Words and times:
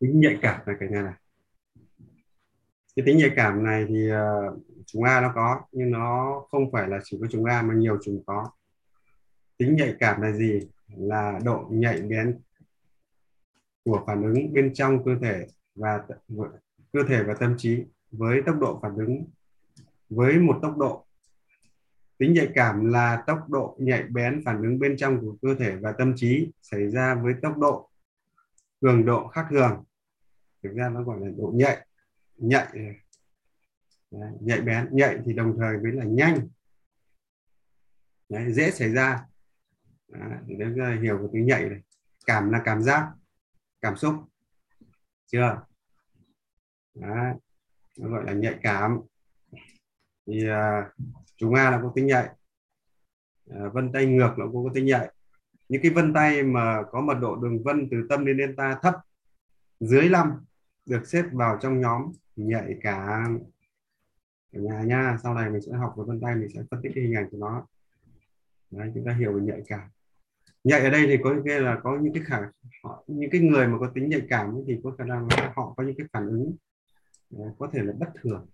tính 0.00 0.20
nhạy 0.20 0.38
cảm 0.42 0.60
này 0.66 0.76
cả 0.80 0.86
nhà 0.86 1.02
này. 1.02 1.14
Cái 2.96 3.06
tính 3.06 3.18
nhạy 3.18 3.30
cảm 3.36 3.64
này 3.64 3.84
thì 3.88 4.10
uh, 4.12 4.58
chúng 4.86 5.02
A 5.02 5.20
nó 5.20 5.32
có 5.34 5.60
nhưng 5.72 5.90
nó 5.90 6.42
không 6.50 6.72
phải 6.72 6.88
là 6.88 6.98
chỉ 7.04 7.18
có 7.20 7.26
chúng 7.30 7.44
A 7.44 7.62
mà 7.62 7.74
nhiều 7.74 7.98
chúng 8.04 8.22
có. 8.26 8.50
Tính 9.56 9.76
nhạy 9.76 9.96
cảm 9.98 10.22
là 10.22 10.32
gì? 10.32 10.60
Là 10.96 11.40
độ 11.44 11.66
nhạy 11.70 12.00
bén 12.00 12.40
của 13.84 14.04
phản 14.06 14.22
ứng 14.22 14.52
bên 14.52 14.74
trong 14.74 15.04
cơ 15.04 15.18
thể 15.22 15.46
và 15.74 16.04
cơ 16.92 17.00
thể 17.08 17.22
và 17.22 17.34
tâm 17.34 17.54
trí 17.58 17.84
với 18.10 18.42
tốc 18.46 18.56
độ 18.60 18.78
phản 18.82 18.96
ứng 18.96 19.24
với 20.10 20.38
một 20.38 20.58
tốc 20.62 20.76
độ. 20.76 21.04
Tính 22.18 22.32
nhạy 22.32 22.48
cảm 22.54 22.92
là 22.92 23.22
tốc 23.26 23.48
độ 23.48 23.76
nhạy 23.78 24.02
bén 24.02 24.42
phản 24.44 24.62
ứng 24.62 24.78
bên 24.78 24.96
trong 24.96 25.20
của 25.20 25.36
cơ 25.42 25.54
thể 25.54 25.76
và 25.76 25.92
tâm 25.92 26.12
trí 26.16 26.50
xảy 26.62 26.90
ra 26.90 27.14
với 27.14 27.34
tốc 27.42 27.58
độ 27.58 27.90
cường 28.80 29.06
độ 29.06 29.28
khác 29.28 29.46
thường 29.50 29.84
thực 30.62 30.72
ra 30.74 30.88
nó 30.88 31.02
gọi 31.02 31.20
là 31.20 31.28
độ 31.36 31.52
nhạy 31.54 31.86
nhạy 32.36 32.66
Đấy, 34.10 34.30
nhạy 34.40 34.60
bén. 34.60 34.88
Nhạy 34.92 35.18
thì 35.24 35.32
đồng 35.32 35.56
thời 35.58 35.78
với 35.78 35.92
là 35.92 36.04
nhanh. 36.04 36.48
Đấy, 38.28 38.52
dễ 38.52 38.70
xảy 38.70 38.92
ra. 38.92 39.26
Đấy, 40.08 40.38
để 40.46 40.96
hiểu 41.02 41.30
cái 41.32 41.42
nhạy 41.42 41.68
này 41.68 41.80
cảm 42.26 42.50
là 42.50 42.62
cảm 42.64 42.82
giác 42.82 43.12
cảm 43.80 43.96
xúc. 43.96 44.14
Chưa? 45.26 45.66
Đấy, 46.94 47.34
nó 47.98 48.08
gọi 48.08 48.24
là 48.24 48.32
nhạy 48.32 48.58
cảm. 48.62 49.00
Thì 50.26 50.50
uh, 50.50 50.84
chúng 51.36 51.54
A 51.54 51.70
là 51.70 51.80
có 51.82 51.92
tính 51.94 52.06
nhạy 52.06 52.28
uh, 53.50 53.74
vân 53.74 53.92
tay 53.92 54.06
ngược 54.06 54.34
nó 54.38 54.46
cũng 54.52 54.64
có 54.64 54.70
tính 54.74 54.86
nhạy. 54.86 55.12
Những 55.68 55.82
cái 55.82 55.90
vân 55.90 56.14
tay 56.14 56.42
mà 56.42 56.82
có 56.90 57.00
mật 57.00 57.14
độ 57.14 57.36
đường 57.36 57.62
vân 57.62 57.88
từ 57.90 57.96
tâm 58.08 58.24
đến 58.24 58.38
delta 58.38 58.78
thấp 58.82 58.94
dưới 59.80 60.08
5 60.08 60.44
được 60.88 61.06
xếp 61.06 61.24
vào 61.32 61.58
trong 61.60 61.80
nhóm 61.80 62.12
nhạy 62.36 62.74
cảm 62.82 63.38
ở 64.52 64.60
nhà 64.60 64.82
nha. 64.82 65.16
Sau 65.22 65.34
này 65.34 65.50
mình 65.50 65.60
sẽ 65.60 65.72
học 65.72 65.94
về 65.98 66.04
vân 66.06 66.20
tay 66.20 66.34
mình 66.36 66.48
sẽ 66.54 66.60
phân 66.70 66.82
tích 66.82 66.92
cái 66.94 67.04
hình 67.04 67.14
ảnh 67.14 67.28
của 67.30 67.38
nó. 67.38 67.66
Đấy, 68.70 68.90
chúng 68.94 69.04
ta 69.04 69.12
hiểu 69.12 69.32
về 69.32 69.40
nhạy 69.40 69.62
cảm. 69.66 69.88
Nhạy 70.64 70.80
ở 70.80 70.90
đây 70.90 71.06
thì 71.06 71.16
có 71.24 71.34
nghĩa 71.34 71.60
là 71.60 71.80
có 71.82 71.98
những 72.02 72.12
cái 72.12 72.22
khả 72.26 72.40
họ, 72.82 73.04
những 73.06 73.30
cái 73.30 73.40
người 73.40 73.68
mà 73.68 73.78
có 73.78 73.90
tính 73.94 74.08
nhạy 74.08 74.22
cảm 74.28 74.54
thì 74.66 74.80
có 74.84 74.90
khả 74.98 75.04
năng 75.04 75.28
họ 75.54 75.74
có 75.76 75.82
những 75.82 75.94
cái 75.98 76.06
phản 76.12 76.26
ứng 76.26 76.56
ờ, 77.36 77.44
có 77.58 77.68
thể 77.72 77.82
là 77.82 77.92
bất 77.98 78.08
thường 78.22 78.46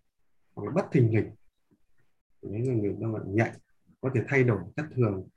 hoặc 0.55 0.65
là 0.65 0.71
bất 0.71 0.87
thình 0.93 1.17
lình. 1.17 1.31
Đấy 2.43 2.63
là 2.67 2.75
người 2.75 2.97
ta 3.01 3.07
gọi 3.07 3.21
nhạy 3.27 3.53
có 4.01 4.11
thể 4.15 4.21
thay 4.29 4.45
đổi 4.45 4.59
thất 4.77 4.87
thường 4.95 5.29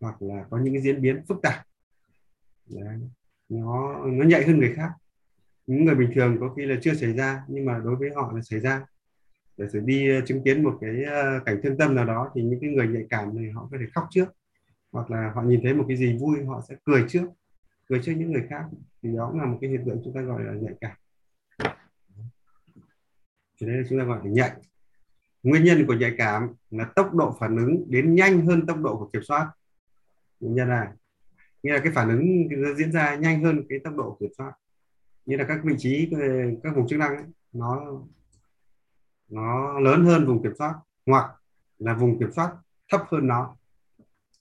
hoặc 0.00 0.22
là 0.22 0.46
có 0.50 0.58
những 0.58 0.74
cái 0.74 0.82
diễn 0.82 1.02
biến 1.02 1.24
phức 1.28 1.42
tạp. 1.42 1.66
Đấy. 2.66 2.98
nó 3.48 4.04
nó 4.06 4.24
nhạy 4.24 4.46
hơn 4.46 4.58
người 4.58 4.72
khác 4.76 4.90
những 5.66 5.84
người 5.84 5.94
bình 5.94 6.10
thường 6.14 6.36
có 6.40 6.54
khi 6.56 6.66
là 6.66 6.76
chưa 6.82 6.94
xảy 6.94 7.12
ra, 7.12 7.42
nhưng 7.48 7.64
mà 7.64 7.78
đối 7.84 7.96
với 7.96 8.10
họ 8.14 8.32
là 8.34 8.42
xảy 8.42 8.60
ra. 8.60 8.86
Để 9.56 9.66
rồi 9.66 9.82
đi 9.86 10.10
ờ, 10.10 10.20
chứng 10.26 10.42
kiến 10.44 10.64
một 10.64 10.78
cái 10.80 11.04
ờ, 11.04 11.40
cảnh 11.44 11.60
thương 11.62 11.78
tâm 11.78 11.94
nào 11.94 12.04
đó 12.04 12.30
thì 12.34 12.42
những 12.42 12.60
cái 12.60 12.70
người 12.70 12.88
nhạy 12.88 13.06
cảm 13.10 13.36
này 13.36 13.50
họ 13.50 13.68
có 13.70 13.76
thể 13.80 13.86
khóc 13.94 14.04
trước. 14.10 14.26
Hoặc 14.92 15.10
là 15.10 15.32
họ 15.34 15.42
nhìn 15.42 15.60
thấy 15.62 15.74
một 15.74 15.84
cái 15.88 15.96
gì 15.96 16.16
vui, 16.20 16.44
họ 16.44 16.62
sẽ 16.68 16.76
cười 16.84 17.04
trước 17.08 17.26
cười 17.88 18.00
trước 18.02 18.12
những 18.12 18.32
người 18.32 18.46
khác. 18.50 18.64
Thì 19.02 19.08
đó 19.16 19.28
cũng 19.30 19.40
là 19.40 19.46
một 19.46 19.58
cái 19.60 19.70
hiện 19.70 19.82
tượng 19.86 20.00
chúng 20.04 20.14
ta 20.14 20.20
gọi 20.20 20.44
là 20.44 20.52
nhạy 20.52 20.74
cảm. 20.80 20.96
Cho 23.56 23.66
nên 23.66 23.86
chúng 23.88 23.98
ta 23.98 24.04
gọi 24.04 24.18
là 24.24 24.30
nhạy. 24.30 24.52
Nguyên 25.42 25.64
nhân 25.64 25.86
của 25.86 25.94
nhạy 25.94 26.14
cảm 26.18 26.54
là 26.70 26.84
tốc 26.96 27.14
độ 27.14 27.36
phản 27.40 27.56
ứng 27.56 27.84
đến 27.90 28.14
nhanh 28.14 28.46
hơn 28.46 28.66
tốc 28.66 28.78
độ 28.78 28.96
của 28.96 29.10
kiểm 29.12 29.22
soát. 29.22 29.50
Nguyên 30.40 30.54
nhân 30.54 30.68
là, 30.68 30.92
nghĩa 31.62 31.72
là 31.72 31.78
cái 31.78 31.92
phản 31.92 32.08
ứng 32.08 32.48
diễn 32.76 32.92
ra 32.92 33.14
nhanh 33.14 33.44
hơn 33.44 33.62
cái 33.68 33.78
tốc 33.84 33.96
độ 33.96 34.16
kiểm 34.20 34.30
soát 34.38 34.52
như 35.26 35.36
là 35.36 35.44
các 35.48 35.60
vị 35.64 35.74
trí 35.78 36.08
ờ, 36.12 36.18
các 36.62 36.76
vùng 36.76 36.88
chức 36.88 36.98
năng 36.98 37.16
ấy, 37.16 37.26
nó 37.52 38.00
nó 39.28 39.80
lớn 39.80 40.04
hơn 40.04 40.26
vùng 40.26 40.42
kiểm 40.42 40.52
soát 40.58 40.74
hoặc 41.06 41.30
là 41.78 41.94
vùng 41.94 42.18
kiểm 42.18 42.32
soát 42.32 42.56
thấp 42.88 43.02
hơn 43.08 43.26
nó. 43.26 43.56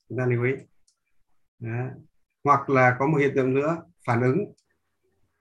Chúng 0.09 0.17
ta 0.17 0.25
lưu 0.25 0.43
ý. 0.43 0.51
Đấy. 1.59 1.89
hoặc 2.43 2.69
là 2.69 2.95
có 2.99 3.07
một 3.07 3.17
hiện 3.17 3.31
tượng 3.35 3.53
nữa 3.53 3.83
phản 4.05 4.21
ứng 4.21 4.53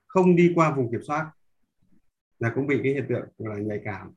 không 0.06 0.36
đi 0.36 0.52
qua 0.54 0.74
vùng 0.74 0.90
kiểm 0.90 1.02
soát 1.02 1.30
là 2.38 2.52
cũng 2.54 2.66
bị 2.66 2.80
cái 2.82 2.92
hiện 2.92 3.06
tượng 3.08 3.28
gọi 3.38 3.56
là 3.56 3.62
nhạy 3.64 3.80
cảm. 3.84 4.12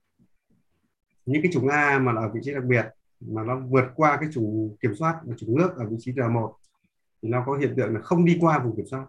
Những 1.25 1.41
cái 1.41 1.51
chủng 1.53 1.67
A 1.67 1.99
mà 1.99 2.13
ở 2.15 2.31
vị 2.33 2.39
trí 2.43 2.53
đặc 2.53 2.63
biệt 2.63 2.85
mà 3.19 3.43
nó 3.43 3.59
vượt 3.59 3.85
qua 3.95 4.17
cái 4.21 4.29
chủng 4.33 4.75
kiểm 4.81 4.95
soát 4.95 5.19
và 5.23 5.35
chủng 5.37 5.57
nước 5.57 5.75
ở 5.77 5.89
vị 5.89 5.95
trí 5.99 6.11
R1 6.11 6.53
thì 7.21 7.29
nó 7.29 7.43
có 7.45 7.57
hiện 7.57 7.73
tượng 7.77 7.93
là 7.93 8.01
không 8.01 8.25
đi 8.25 8.37
qua 8.41 8.59
vùng 8.59 8.75
kiểm 8.75 8.85
soát 8.85 9.05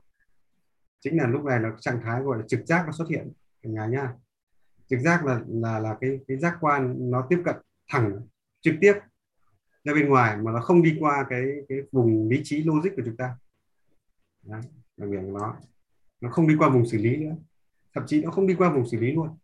chính 1.05 1.17
là 1.17 1.27
lúc 1.27 1.45
này 1.45 1.61
là 1.61 1.73
trạng 1.81 2.01
thái 2.05 2.23
gọi 2.23 2.39
là 2.39 2.45
trực 2.49 2.67
giác 2.67 2.83
nó 2.87 2.93
xuất 2.93 3.09
hiện 3.09 3.33
cả 3.63 3.71
nhà 3.71 3.87
nha 3.87 4.13
trực 4.87 5.01
giác 5.01 5.25
là 5.25 5.41
là 5.49 5.79
là 5.79 5.97
cái 6.01 6.19
cái 6.29 6.37
giác 6.37 6.57
quan 6.61 7.11
nó 7.11 7.27
tiếp 7.31 7.43
cận 7.45 7.57
thẳng 7.89 8.21
trực 8.61 8.75
tiếp 8.81 8.95
ra 9.85 9.95
bên 9.95 10.09
ngoài 10.09 10.37
mà 10.37 10.53
nó 10.53 10.61
không 10.61 10.83
đi 10.83 10.97
qua 11.01 11.27
cái 11.29 11.43
cái 11.69 11.79
vùng 11.93 12.29
lý 12.29 12.41
trí 12.45 12.63
logic 12.63 12.91
của 12.97 13.03
chúng 13.05 13.17
ta. 13.17 13.37
Đấy, 14.43 14.61
đặc 14.97 15.11
biệt 15.11 15.21
nó 15.23 15.57
nó 16.21 16.31
không 16.31 16.49
đi 16.49 16.55
qua 16.59 16.69
vùng 16.69 16.87
xử 16.87 16.99
lý 16.99 17.17
nữa. 17.17 17.37
Thậm 17.95 18.05
chí 18.07 18.23
nó 18.23 18.31
không 18.31 18.47
đi 18.47 18.55
qua 18.55 18.71
vùng 18.71 18.87
xử 18.89 18.99
lý 18.99 19.13
luôn. 19.13 19.39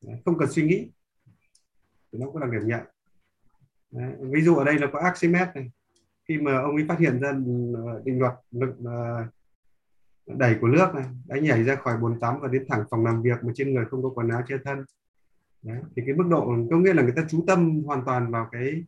Đấy, 0.00 0.16
không 0.24 0.38
cần 0.38 0.50
suy 0.50 0.62
nghĩ. 0.62 0.90
Thì 2.12 2.18
nó 2.18 2.30
có 2.30 2.40
đặc 2.40 2.50
điểm 2.50 2.68
nhận. 2.68 2.80
Đấy, 3.90 4.12
ví 4.20 4.42
dụ 4.42 4.54
ở 4.54 4.64
đây 4.64 4.78
là 4.78 4.86
có 4.92 4.98
Archimedes 4.98 5.54
này. 5.54 5.70
Khi 6.28 6.38
mà 6.38 6.58
ông 6.58 6.76
ấy 6.76 6.84
phát 6.88 6.98
hiện 6.98 7.20
ra 7.20 7.32
định 8.04 8.18
luật 8.18 8.34
lực 8.50 8.70
uh, 8.70 9.34
đẩy 10.36 10.54
của 10.60 10.68
nước 10.68 10.94
này 10.94 11.04
đã 11.26 11.38
nhảy 11.38 11.64
ra 11.64 11.74
khỏi 11.74 11.96
bồn 11.96 12.20
tắm 12.20 12.40
và 12.40 12.48
đến 12.48 12.64
thẳng 12.68 12.84
phòng 12.90 13.04
làm 13.04 13.22
việc 13.22 13.44
mà 13.44 13.52
trên 13.54 13.74
người 13.74 13.84
không 13.84 14.02
có 14.02 14.08
quần 14.08 14.28
áo 14.28 14.42
che 14.48 14.56
thân. 14.64 14.84
Đấy. 15.62 15.78
thì 15.96 16.02
cái 16.06 16.14
mức 16.14 16.24
độ 16.30 16.54
có 16.70 16.76
nghĩa 16.76 16.94
là 16.94 17.02
người 17.02 17.12
ta 17.16 17.24
chú 17.28 17.44
tâm 17.46 17.82
hoàn 17.84 18.04
toàn 18.04 18.30
vào 18.30 18.48
cái 18.52 18.84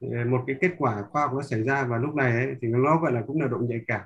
ờ, 0.00 0.24
một 0.24 0.44
cái 0.46 0.56
kết 0.60 0.70
quả 0.78 1.02
khoa 1.02 1.22
học 1.22 1.34
nó 1.34 1.42
xảy 1.42 1.62
ra 1.62 1.84
và 1.84 1.98
lúc 1.98 2.14
này 2.14 2.32
ấy, 2.32 2.56
thì 2.60 2.68
nó 2.68 3.00
gọi 3.00 3.12
là 3.12 3.22
cũng 3.26 3.40
là 3.40 3.48
độ 3.48 3.58
nhạy 3.58 3.80
cảm. 3.86 4.00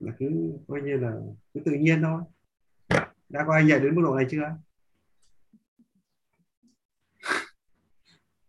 Là 0.00 0.12
cứ 0.18 0.52
coi 0.68 0.82
như 0.82 0.96
là 0.96 1.12
cứ 1.54 1.60
tự 1.64 1.72
nhiên 1.72 2.02
thôi. 2.02 2.22
Đã 3.28 3.44
có 3.46 3.52
ai 3.52 3.64
nhạy 3.64 3.80
đến 3.80 3.94
mức 3.94 4.02
độ 4.04 4.16
này 4.16 4.26
chưa? 4.30 4.56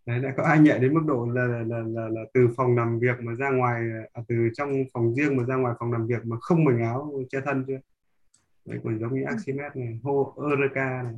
Đấy, 0.06 0.20
đã 0.20 0.34
có 0.38 0.44
ai 0.44 0.60
nhạy 0.60 0.80
đến 0.80 0.94
mức 0.94 1.02
độ 1.06 1.26
là, 1.34 1.46
là, 1.46 1.64
là, 1.68 1.78
là, 1.78 2.08
là 2.10 2.22
từ 2.34 2.48
phòng 2.58 2.76
làm 2.76 3.00
việc 3.00 3.20
mà 3.22 3.36
ra 3.36 3.50
ngoài 3.50 3.82
à, 4.14 4.22
từ 4.28 4.50
trong 4.54 4.84
phòng 4.94 5.16
riêng 5.16 5.38
mà 5.38 5.44
ra 5.44 5.56
ngoài 5.56 5.76
phòng 5.80 5.92
làm 5.92 6.08
việc 6.08 6.26
mà 6.26 6.38
không 6.42 6.64
mặc 6.64 6.76
áo 6.82 7.14
che 7.30 7.42
thân 7.42 7.64
chưa? 7.68 7.80
Đấy 8.66 8.80
còn 8.84 9.00
giống 9.00 9.14
như 9.14 9.24
Archimedes 9.24 9.76
này 9.76 10.00
hô 10.04 10.34
Eureka 10.38 11.04
này. 11.04 11.16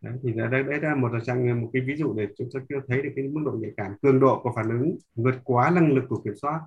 Đấy 0.00 0.14
thì 0.22 0.32
đấy, 0.32 0.62
đấy 0.62 0.80
là 0.82 0.94
một 0.94 1.10
trong 1.26 1.60
một 1.60 1.70
cái 1.72 1.82
ví 1.82 1.96
dụ 1.96 2.14
để 2.16 2.28
chúng 2.38 2.48
ta 2.52 2.76
thấy 2.88 3.02
được 3.02 3.12
cái 3.16 3.28
mức 3.28 3.40
độ 3.44 3.52
nhạy 3.52 3.72
cảm 3.76 3.98
cường 4.02 4.20
độ 4.20 4.40
của 4.42 4.52
phản 4.56 4.68
ứng 4.68 4.96
vượt 5.14 5.34
quá 5.44 5.70
năng 5.70 5.92
lực 5.92 6.04
của 6.08 6.20
kiểm 6.24 6.34
soát. 6.36 6.60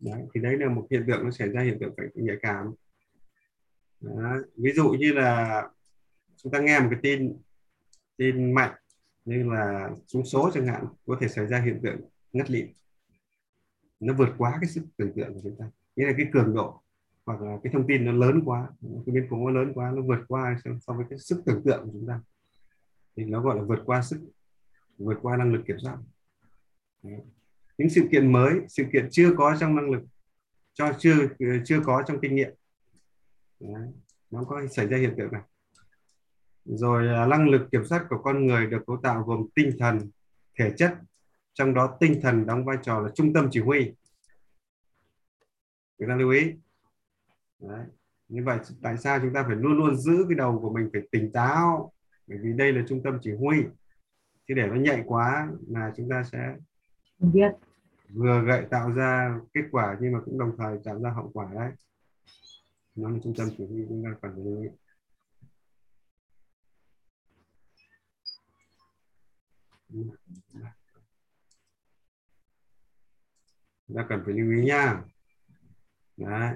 Đấy, 0.00 0.22
thì 0.34 0.40
đấy 0.40 0.56
là 0.58 0.68
một 0.68 0.86
hiện 0.90 1.04
tượng 1.06 1.24
nó 1.24 1.30
xảy 1.30 1.48
ra 1.48 1.60
hiện 1.62 1.78
tượng 1.80 1.94
phải 1.96 2.06
nhạy 2.14 2.36
cảm. 2.42 2.74
Đấy. 4.00 4.40
ví 4.56 4.72
dụ 4.72 4.90
như 4.90 5.12
là 5.12 5.62
chúng 6.36 6.52
ta 6.52 6.58
nghe 6.58 6.80
một 6.80 6.88
cái 6.90 7.00
tin 7.02 7.36
tin 8.16 8.54
mạnh 8.54 8.72
như 9.26 9.50
là 9.50 9.90
trúng 10.06 10.24
số 10.24 10.50
chẳng 10.54 10.66
hạn, 10.66 10.86
có 11.06 11.16
thể 11.20 11.28
xảy 11.28 11.46
ra 11.46 11.60
hiện 11.60 11.80
tượng 11.82 12.00
ngất 12.32 12.50
lịm. 12.50 12.66
Nó 14.00 14.14
vượt 14.14 14.28
quá 14.38 14.58
cái 14.60 14.70
sức 14.70 14.82
tưởng 14.96 15.12
tượng 15.16 15.34
của 15.34 15.40
chúng 15.42 15.56
ta. 15.58 15.70
Nghĩa 15.96 16.06
là 16.06 16.12
cái 16.16 16.26
cường 16.32 16.54
độ 16.54 16.82
hoặc 17.26 17.42
là 17.42 17.58
cái 17.62 17.72
thông 17.72 17.86
tin 17.86 18.04
nó 18.04 18.12
lớn 18.12 18.42
quá, 18.44 18.68
cái 18.80 19.14
biến 19.14 19.26
cố 19.30 19.50
nó 19.50 19.60
lớn 19.60 19.72
quá, 19.74 19.92
nó 19.96 20.02
vượt 20.02 20.20
qua 20.28 20.56
so 20.80 20.92
với 20.92 21.06
cái 21.10 21.18
sức 21.18 21.42
tưởng 21.46 21.62
tượng 21.64 21.84
của 21.84 21.90
chúng 21.92 22.06
ta. 22.08 22.20
Thì 23.16 23.24
nó 23.24 23.42
gọi 23.42 23.56
là 23.56 23.62
vượt 23.62 23.82
qua 23.86 24.02
sức, 24.02 24.20
vượt 24.98 25.18
qua 25.22 25.36
năng 25.36 25.52
lực 25.52 25.62
kiểm 25.66 25.76
soát. 25.78 25.98
Đấy. 27.02 27.20
những 27.78 27.90
sự 27.90 28.08
kiện 28.12 28.32
mới, 28.32 28.60
sự 28.68 28.84
kiện 28.92 29.08
chưa 29.10 29.34
có 29.36 29.56
trong 29.60 29.76
năng 29.76 29.90
lực, 29.90 30.02
cho 30.74 30.92
chưa 30.98 31.16
chưa 31.64 31.80
có 31.84 32.02
trong 32.06 32.20
kinh 32.22 32.34
nghiệm. 32.34 32.50
Đấy. 33.60 33.88
nó 34.30 34.44
có 34.44 34.66
xảy 34.70 34.86
ra 34.86 34.98
hiện 34.98 35.14
tượng 35.16 35.32
này 35.32 35.42
rồi 36.66 37.08
à, 37.08 37.26
năng 37.26 37.48
lực 37.48 37.68
kiểm 37.72 37.84
soát 37.84 38.04
của 38.10 38.18
con 38.22 38.46
người 38.46 38.66
được 38.66 38.82
cấu 38.86 38.96
tạo 39.02 39.22
gồm 39.22 39.46
tinh 39.54 39.70
thần 39.78 40.10
thể 40.58 40.72
chất 40.76 40.94
trong 41.54 41.74
đó 41.74 41.96
tinh 42.00 42.20
thần 42.22 42.46
đóng 42.46 42.64
vai 42.64 42.76
trò 42.82 43.00
là 43.00 43.10
trung 43.14 43.32
tâm 43.32 43.48
chỉ 43.50 43.60
huy. 43.60 43.94
Chúng 45.98 46.08
ta 46.08 46.14
lưu 46.14 46.30
ý. 46.30 46.52
Đấy. 47.60 47.86
như 48.28 48.44
vậy 48.44 48.58
tại 48.82 48.96
sao 48.96 49.18
chúng 49.20 49.32
ta 49.32 49.44
phải 49.46 49.56
luôn 49.56 49.76
luôn 49.76 49.96
giữ 49.96 50.24
cái 50.28 50.36
đầu 50.36 50.58
của 50.62 50.70
mình 50.70 50.90
phải 50.92 51.02
tỉnh 51.10 51.32
táo? 51.32 51.92
Bởi 52.26 52.38
vì 52.42 52.52
đây 52.52 52.72
là 52.72 52.82
trung 52.88 53.02
tâm 53.02 53.18
chỉ 53.22 53.32
huy. 53.32 53.62
Chứ 54.48 54.54
để 54.54 54.66
nó 54.66 54.74
nhạy 54.74 55.02
quá 55.06 55.48
là 55.68 55.92
chúng 55.96 56.08
ta 56.08 56.22
sẽ 56.32 56.56
không 57.20 57.32
biết. 57.32 57.52
vừa 58.08 58.42
gậy 58.42 58.66
tạo 58.70 58.92
ra 58.92 59.40
kết 59.54 59.64
quả 59.70 59.96
nhưng 60.00 60.12
mà 60.12 60.20
cũng 60.24 60.38
đồng 60.38 60.56
thời 60.58 60.78
tạo 60.84 61.00
ra 61.00 61.10
hậu 61.10 61.30
quả 61.34 61.48
đấy. 61.54 61.70
Nó 62.94 63.10
là 63.10 63.18
trung 63.24 63.34
tâm 63.36 63.48
chỉ 63.58 63.66
huy 63.66 63.84
chúng 63.88 64.04
ta 64.04 64.10
cần 64.22 64.32
phải 64.34 64.44
lưu 64.44 64.62
ý 64.62 64.68
chúng 69.88 70.16
ta 73.96 74.06
cần 74.08 74.22
phải 74.24 74.34
lưu 74.34 74.50
ý 74.50 74.64
nha 74.64 75.02
Đấy. 76.16 76.54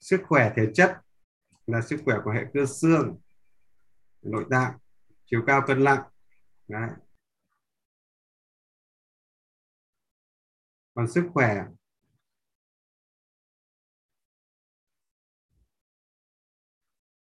sức 0.00 0.20
khỏe 0.28 0.52
thể 0.56 0.70
chất 0.74 1.00
là 1.66 1.80
sức 1.82 2.00
khỏe 2.04 2.16
của 2.24 2.30
hệ 2.30 2.44
cơ 2.54 2.66
xương 2.66 3.20
nội 4.22 4.46
tạng 4.50 4.78
chiều 5.24 5.42
cao 5.46 5.62
cân 5.66 5.84
nặng 5.84 6.02
Đấy. 6.68 6.90
còn 10.94 11.08
sức 11.08 11.30
khỏe 11.34 11.64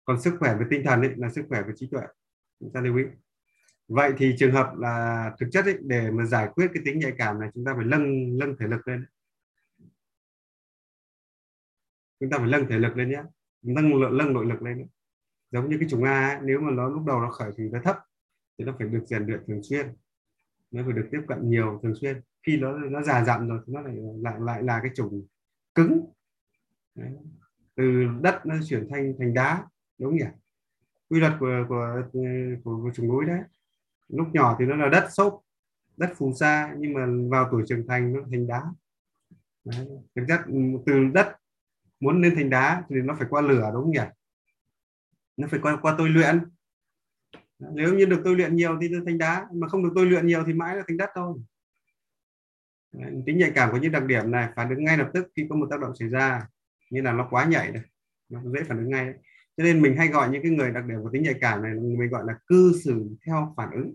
còn 0.05 0.21
sức 0.21 0.37
khỏe 0.41 0.55
về 0.59 0.67
tinh 0.71 0.83
thần 0.85 1.01
ấy, 1.01 1.15
là 1.17 1.31
sức 1.31 1.43
khỏe 1.49 1.63
về 1.63 1.73
trí 1.77 1.89
tuệ 1.91 2.03
chúng 2.61 2.73
ta 2.73 2.81
lưu 2.81 2.97
ý 2.97 3.05
vậy 3.91 4.13
thì 4.17 4.35
trường 4.39 4.53
hợp 4.53 4.73
là 4.79 5.33
thực 5.41 5.49
chất 5.53 5.65
ấy, 5.65 5.79
để 5.81 6.11
mà 6.11 6.25
giải 6.25 6.49
quyết 6.55 6.71
cái 6.75 6.83
tính 6.87 6.99
nhạy 6.99 7.13
cảm 7.19 7.41
này 7.41 7.51
chúng 7.55 7.65
ta 7.65 7.75
phải 7.77 7.85
nâng 7.85 8.39
nâng 8.39 8.57
thể 8.57 8.67
lực 8.67 8.89
lên. 8.89 9.07
Chúng 12.21 12.31
ta 12.31 12.39
phải 12.39 12.49
nâng 12.51 12.67
thể 12.69 12.79
lực 12.79 12.97
lên 12.97 13.11
nhé. 13.11 13.23
Nâng 13.63 14.17
nâng 14.19 14.33
nội 14.33 14.47
lực 14.47 14.63
lên 14.63 14.87
giống 15.51 15.71
như 15.71 15.77
cái 15.81 15.89
chủng 15.89 16.05
A 16.05 16.29
ấy, 16.29 16.39
nếu 16.43 16.61
mà 16.61 16.71
nó 16.71 16.89
lúc 16.89 17.05
đầu 17.07 17.21
nó 17.21 17.31
khởi 17.31 17.53
thì 17.57 17.65
nó 17.69 17.81
thấp 17.85 17.99
thì 18.59 18.65
nó 18.65 18.75
phải 18.79 18.89
được 18.89 19.05
rèn 19.07 19.27
luyện 19.27 19.41
thường 19.47 19.63
xuyên. 19.63 19.87
Nó 20.71 20.83
phải 20.85 20.93
được 20.93 21.09
tiếp 21.13 21.21
cận 21.29 21.51
nhiều 21.51 21.81
thường 21.83 21.95
xuyên. 22.01 22.21
Khi 22.47 22.57
nó 22.57 22.79
nó 22.79 23.03
già 23.03 23.25
dặn 23.25 23.49
rồi 23.49 23.61
thì 23.67 23.73
nó 23.73 23.81
lại 23.81 23.95
lại 24.23 24.41
lại 24.41 24.63
là 24.63 24.81
cái 24.83 24.91
chủng 24.95 25.27
cứng. 25.75 26.07
Đấy. 26.95 27.11
từ 27.75 28.07
đất 28.23 28.47
nó 28.47 28.55
chuyển 28.69 28.89
thành 28.91 29.15
thành 29.19 29.35
đá 29.35 29.65
đúng 29.99 30.11
không 30.11 30.19
nhỉ? 30.19 30.25
Quy 31.09 31.21
luật 31.21 31.33
của 31.41 31.65
của 31.69 32.03
của, 32.65 32.81
của 32.83 32.91
chủng 32.95 33.09
núi 33.09 33.25
đấy 33.27 33.41
lúc 34.13 34.29
nhỏ 34.33 34.57
thì 34.59 34.65
nó 34.65 34.77
là 34.77 34.89
đất 34.89 35.09
xốp 35.13 35.41
đất 35.97 36.13
phù 36.17 36.33
sa 36.41 36.75
nhưng 36.79 36.95
mà 36.95 37.07
vào 37.31 37.49
tuổi 37.51 37.63
trưởng 37.69 37.87
thành 37.89 38.13
nó 38.13 38.21
thành 38.31 38.47
đá. 38.47 38.63
Đấy. 39.65 39.87
thực 40.17 40.25
chất 40.29 40.41
ừ, 40.47 40.55
từ 40.87 41.05
đất 41.15 41.37
muốn 42.01 42.23
lên 42.23 42.35
thành 42.35 42.51
đá 42.51 42.85
thì 42.89 42.97
nó 42.97 43.15
phải 43.19 43.27
qua 43.31 43.41
lửa 43.41 43.71
đúng 43.75 43.83
không 43.83 43.93
nhỉ? 43.93 44.11
Nó 45.37 45.49
phải 45.51 45.61
qua 45.63 45.79
qua 45.83 45.95
tôi 45.99 46.09
luyện. 46.09 46.41
Nếu 47.59 47.95
như 47.95 48.05
được 48.05 48.21
tôi 48.25 48.37
luyện 48.37 48.57
nhiều 48.57 48.79
thì 48.81 48.89
nó 48.89 48.99
thành 49.07 49.19
đá 49.19 49.47
mà 49.53 49.69
không 49.69 49.83
được 49.83 49.93
tôi 49.95 50.07
luyện 50.07 50.27
nhiều 50.27 50.45
thì 50.47 50.53
mãi 50.53 50.77
là 50.77 50.83
thành 50.89 50.97
đất 50.97 51.11
thôi. 51.15 51.39
Đấy, 52.93 53.23
tính 53.27 53.39
nhạy 53.39 53.53
cảm 53.55 53.69
có 53.73 53.79
những 53.79 53.93
đặc 53.93 54.05
điểm 54.05 54.31
này 54.31 54.49
phản 54.57 54.71
ứng 54.71 54.85
ngay 54.85 54.99
lập 54.99 55.11
tức 55.15 55.29
khi 55.37 55.47
có 55.51 55.57
một 55.57 55.67
tác 55.71 55.81
động 55.81 55.97
xảy 55.97 56.09
ra 56.09 56.47
như 56.91 57.03
là 57.03 57.13
nó 57.13 57.27
quá 57.31 57.45
nhạy 57.45 57.73
này 57.73 57.83
nó 58.29 58.41
dễ 58.45 58.65
phản 58.65 58.79
ứng 58.79 58.91
ngay 58.91 59.15
cho 59.61 59.65
nên 59.65 59.83
mình 59.83 59.97
hay 59.97 60.09
gọi 60.09 60.31
những 60.31 60.43
cái 60.43 60.51
người 60.51 60.71
đặc 60.71 60.87
điểm 60.87 61.03
của 61.03 61.11
tính 61.13 61.23
nhạy 61.23 61.35
cảm 61.41 61.63
này, 61.63 61.75
mình 61.75 62.11
gọi 62.11 62.25
là 62.27 62.39
cư 62.47 62.73
xử 62.85 63.09
theo 63.27 63.55
phản 63.57 63.71
ứng. 63.71 63.95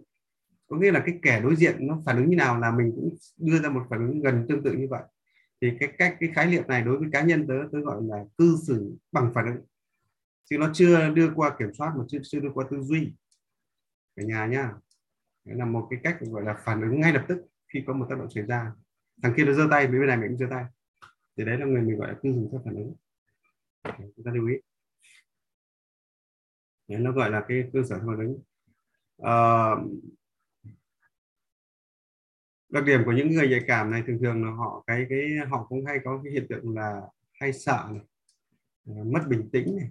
Có 0.68 0.78
nghĩa 0.78 0.92
là 0.92 1.04
cái 1.06 1.20
kẻ 1.22 1.42
đối 1.42 1.56
diện 1.56 1.88
nó 1.88 2.02
phản 2.06 2.18
ứng 2.18 2.30
như 2.30 2.36
nào 2.36 2.60
là 2.60 2.72
mình 2.72 2.92
cũng 2.96 3.16
đưa 3.38 3.60
ra 3.60 3.70
một 3.70 3.84
phản 3.90 4.08
ứng 4.08 4.22
gần 4.22 4.46
tương 4.50 4.64
tự 4.64 4.74
như 4.74 4.88
vậy. 4.90 5.04
Thì 5.62 5.72
cái 5.80 5.94
cách, 5.98 6.18
cái 6.20 6.30
khái 6.36 6.46
niệm 6.52 6.64
này 6.68 6.82
đối 6.82 6.98
với 6.98 7.10
cá 7.12 7.22
nhân 7.22 7.48
tớ 7.48 7.54
tớ 7.72 7.80
gọi 7.80 8.02
là 8.04 8.26
cư 8.38 8.58
xử 8.68 8.96
bằng 9.12 9.32
phản 9.34 9.46
ứng. 9.46 9.66
Chứ 10.50 10.58
nó 10.58 10.70
chưa 10.74 11.10
đưa 11.10 11.32
qua 11.36 11.56
kiểm 11.60 11.74
soát 11.74 11.94
mà 11.98 12.04
chưa 12.08 12.20
chưa 12.24 12.40
đưa 12.40 12.52
qua 12.54 12.66
tư 12.72 12.82
duy. 12.82 13.14
Cả 14.16 14.24
nhà 14.24 14.46
nhá, 14.46 14.72
đấy 15.46 15.58
là 15.58 15.66
một 15.66 15.88
cái 15.90 16.00
cách 16.04 16.18
gọi 16.22 16.44
là 16.44 16.54
phản 16.66 16.82
ứng 16.82 17.02
ngay 17.02 17.14
lập 17.14 17.26
tức 17.28 17.46
khi 17.74 17.84
có 17.88 17.94
một 17.94 18.06
tác 18.10 18.20
động 18.20 18.32
xảy 18.36 18.44
ra. 18.44 18.72
Thằng 19.24 19.34
kia 19.38 19.44
nó 19.46 19.54
giơ 19.54 19.68
tay, 19.72 19.88
bên 19.88 20.08
này 20.08 20.18
mình 20.18 20.30
cũng 20.30 20.38
giơ 20.38 20.46
tay. 20.50 20.66
Thì 21.38 21.46
đấy 21.46 21.58
là 21.58 21.66
người 21.66 21.82
mình 21.82 21.98
gọi 21.98 22.08
là 22.08 22.16
cư 22.24 22.32
xử 22.32 22.48
theo 22.52 22.62
phản 22.66 22.76
ứng. 22.76 22.96
Chúng 24.16 24.26
ta 24.26 24.32
lưu 24.32 24.48
ý 24.48 24.56
nên 26.88 27.04
nó 27.04 27.12
gọi 27.12 27.32
là 27.32 27.46
cái 27.48 27.70
cơ 27.74 27.84
sở 27.90 28.00
phản 28.00 28.18
ứng 28.18 28.40
à, 29.18 29.70
đặc 32.70 32.84
điểm 32.86 33.02
của 33.06 33.12
những 33.12 33.32
người 33.32 33.48
nhạy 33.50 33.62
cảm 33.68 33.92
này 33.92 34.04
thường 34.08 34.20
thường 34.22 34.44
là 34.46 34.52
họ 34.52 34.84
cái 34.88 35.06
cái 35.10 35.20
họ 35.50 35.66
cũng 35.70 35.86
hay 35.86 36.00
có 36.04 36.22
cái 36.24 36.34
hiện 36.34 36.46
tượng 36.50 36.76
là 36.76 37.02
hay 37.34 37.54
sợ 37.54 37.90
này, 37.92 38.02
ờ, 38.86 39.04
mất 39.04 39.22
bình 39.30 39.50
tĩnh 39.52 39.78
này 39.78 39.90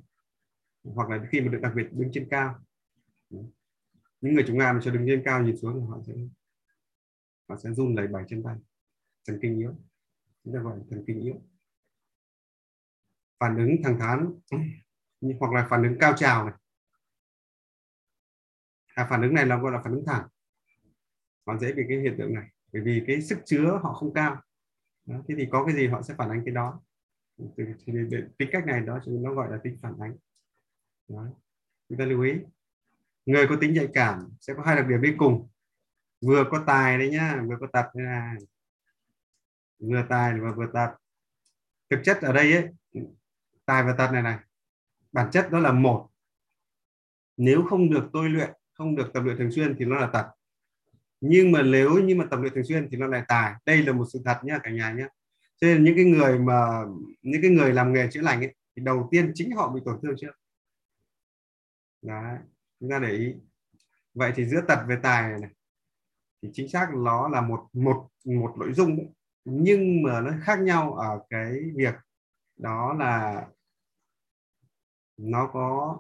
hoặc 0.85 1.11
là 1.11 1.27
khi 1.31 1.41
mà 1.41 1.53
được 1.53 1.59
đặc 1.63 1.73
biệt 1.77 1.89
đứng 1.93 2.11
trên 2.13 2.29
cao. 2.31 2.59
Những 4.21 4.35
người 4.35 4.45
chúng 4.47 4.59
ta 4.59 4.73
mà 4.73 4.81
cho 4.83 4.91
đứng 4.91 5.07
trên 5.07 5.23
cao 5.25 5.43
nhìn 5.43 5.57
xuống 5.57 5.81
thì 5.81 5.87
họ 5.89 5.99
sẽ 6.07 6.13
họ 7.49 7.57
sẽ 7.57 7.71
run 7.71 7.95
lẩy 7.95 8.07
bẩy 8.07 8.25
chân 8.29 8.43
tay. 8.43 8.57
Thần 9.27 9.39
kinh 9.43 9.59
yếu. 9.59 9.75
Chúng 10.45 10.55
ta 10.55 10.61
gọi 10.61 10.77
là 10.79 10.85
thần 10.91 11.05
kinh 11.07 11.21
yếu. 11.21 11.43
Phản 13.41 13.57
ứng 13.57 13.77
thẳng 13.85 13.99
thắn 13.99 14.35
hoặc 15.41 15.53
là 15.53 15.67
phản 15.71 15.83
ứng 15.83 15.97
cao 16.01 16.15
trào 16.17 16.45
này 16.45 16.55
à, 18.95 19.07
phản 19.11 19.23
ứng 19.23 19.35
này 19.35 19.47
là 19.47 19.57
gọi 19.57 19.73
là 19.73 19.81
phản 19.85 19.93
ứng 19.93 20.05
thẳng. 20.07 20.29
Họ 21.47 21.59
dễ 21.59 21.73
bị 21.73 21.83
cái 21.89 21.99
hiện 21.99 22.15
tượng 22.19 22.35
này 22.35 22.49
bởi 22.73 22.83
vì 22.83 23.05
cái 23.07 23.23
sức 23.23 23.39
chứa 23.45 23.81
họ 23.83 23.93
không 23.93 24.15
cao. 24.15 24.43
Đó, 25.07 25.17
thế 25.29 25.35
thì 25.39 25.49
có 25.51 25.65
cái 25.65 25.75
gì 25.75 25.87
họ 25.87 26.03
sẽ 26.03 26.15
phản 26.19 26.31
ánh 26.31 26.43
cái 26.45 26.55
đó. 26.55 26.81
Thì, 27.39 27.45
thì, 27.57 27.93
thì 28.11 28.17
tính 28.39 28.49
cách 28.53 28.67
này 28.67 28.81
đó 28.81 29.01
nó 29.07 29.35
gọi 29.35 29.51
là 29.51 29.59
tính 29.65 29.79
phản 29.83 29.95
ánh. 30.01 30.17
Đó. 31.09 31.27
chúng 31.89 31.99
ta 31.99 32.05
lưu 32.05 32.23
ý. 32.23 32.33
Người 33.27 33.47
có 33.49 33.57
tính 33.61 33.75
nhạy 33.75 33.89
cảm 33.95 34.29
sẽ 34.41 34.55
có 34.55 34.63
hai 34.63 34.77
đặc 34.77 34.87
điểm 34.89 35.03
đi 35.03 35.15
cùng. 35.19 35.49
Vừa 36.21 36.45
có 36.51 36.65
tài 36.67 36.99
đấy 36.99 37.11
nhá 37.11 37.43
vừa 37.49 37.57
có 37.61 37.67
tật 37.73 37.87
thế 37.95 38.03
này. 38.03 38.37
Vừa 39.79 40.07
tài 40.09 40.41
và 40.41 40.53
vừa 40.53 40.67
tật. 40.73 40.95
Thực 41.91 42.01
chất 42.05 42.19
ở 42.23 42.33
đây 42.33 42.53
ấy 42.53 42.69
tài 43.65 43.83
và 43.83 43.95
tật 43.99 44.13
này 44.13 44.23
này 44.23 44.39
bản 45.13 45.31
chất 45.31 45.49
đó 45.51 45.59
là 45.59 45.73
một. 45.73 46.11
Nếu 47.37 47.65
không 47.69 47.91
được 47.91 48.11
tôi 48.13 48.29
luyện 48.29 48.51
không 48.85 48.97
được 48.97 49.11
tập 49.15 49.21
luyện 49.21 49.37
thường 49.37 49.51
xuyên 49.51 49.77
thì 49.79 49.85
nó 49.85 49.97
là 49.97 50.07
tật. 50.07 50.27
Nhưng 51.21 51.53
mà 51.53 51.63
nếu 51.63 51.95
như 51.95 52.15
mà 52.17 52.25
tập 52.31 52.41
luyện 52.41 52.55
thường 52.55 52.65
xuyên 52.65 52.89
thì 52.91 52.97
nó 52.97 53.07
lại 53.07 53.23
tài. 53.29 53.55
Đây 53.67 53.83
là 53.83 53.93
một 53.93 54.05
sự 54.13 54.23
thật 54.25 54.41
nhá 54.43 54.59
cả 54.63 54.71
nhà 54.71 54.93
nhé 54.93 55.09
cho 55.61 55.67
nên 55.67 55.85
những 55.85 55.97
cái 55.97 56.05
người 56.05 56.39
mà 56.39 56.85
những 57.23 57.43
cái 57.43 57.51
người 57.51 57.73
làm 57.73 57.93
nghề 57.93 58.09
chữa 58.11 58.21
lành 58.21 58.41
ấy, 58.41 58.55
thì 58.77 58.83
đầu 58.85 59.09
tiên 59.11 59.33
chính 59.35 59.51
họ 59.57 59.71
bị 59.71 59.81
tổn 59.85 59.99
thương 60.03 60.15
trước. 60.19 60.33
Đấy 62.03 62.39
chúng 62.81 62.91
ta 62.91 62.99
để 62.99 63.11
ý. 63.11 63.35
Vậy 64.15 64.33
thì 64.37 64.45
giữa 64.45 64.61
tật 64.69 64.79
về 64.89 64.97
tài 65.03 65.31
này, 65.31 65.41
này 65.41 65.51
thì 66.43 66.51
chính 66.53 66.69
xác 66.69 66.89
nó 66.95 67.29
là 67.29 67.41
một 67.41 67.69
một 67.73 68.09
một 68.25 68.55
nội 68.59 68.73
dung 68.73 69.13
nhưng 69.45 70.03
mà 70.03 70.21
nó 70.21 70.33
khác 70.43 70.61
nhau 70.61 70.95
ở 70.95 71.21
cái 71.31 71.53
việc 71.75 71.95
đó 72.57 72.95
là 72.99 73.47
nó 75.17 75.51
có 75.53 75.99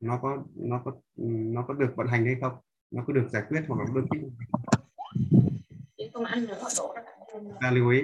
nó 0.00 0.18
có 0.22 0.44
nó 0.54 0.82
có 0.84 0.92
nó 1.16 1.64
có 1.68 1.74
được 1.74 1.92
vận 1.96 2.06
hành 2.06 2.24
hay 2.24 2.36
không? 2.40 2.58
Nó 2.90 3.04
có 3.06 3.12
được 3.12 3.28
giải 3.32 3.42
quyết 3.48 3.62
hoặc 3.68 3.78
là 3.78 3.84
đơn 3.94 4.06
kính 4.10 4.36
ta 7.60 7.70
lưu 7.70 7.90
ý. 7.90 8.02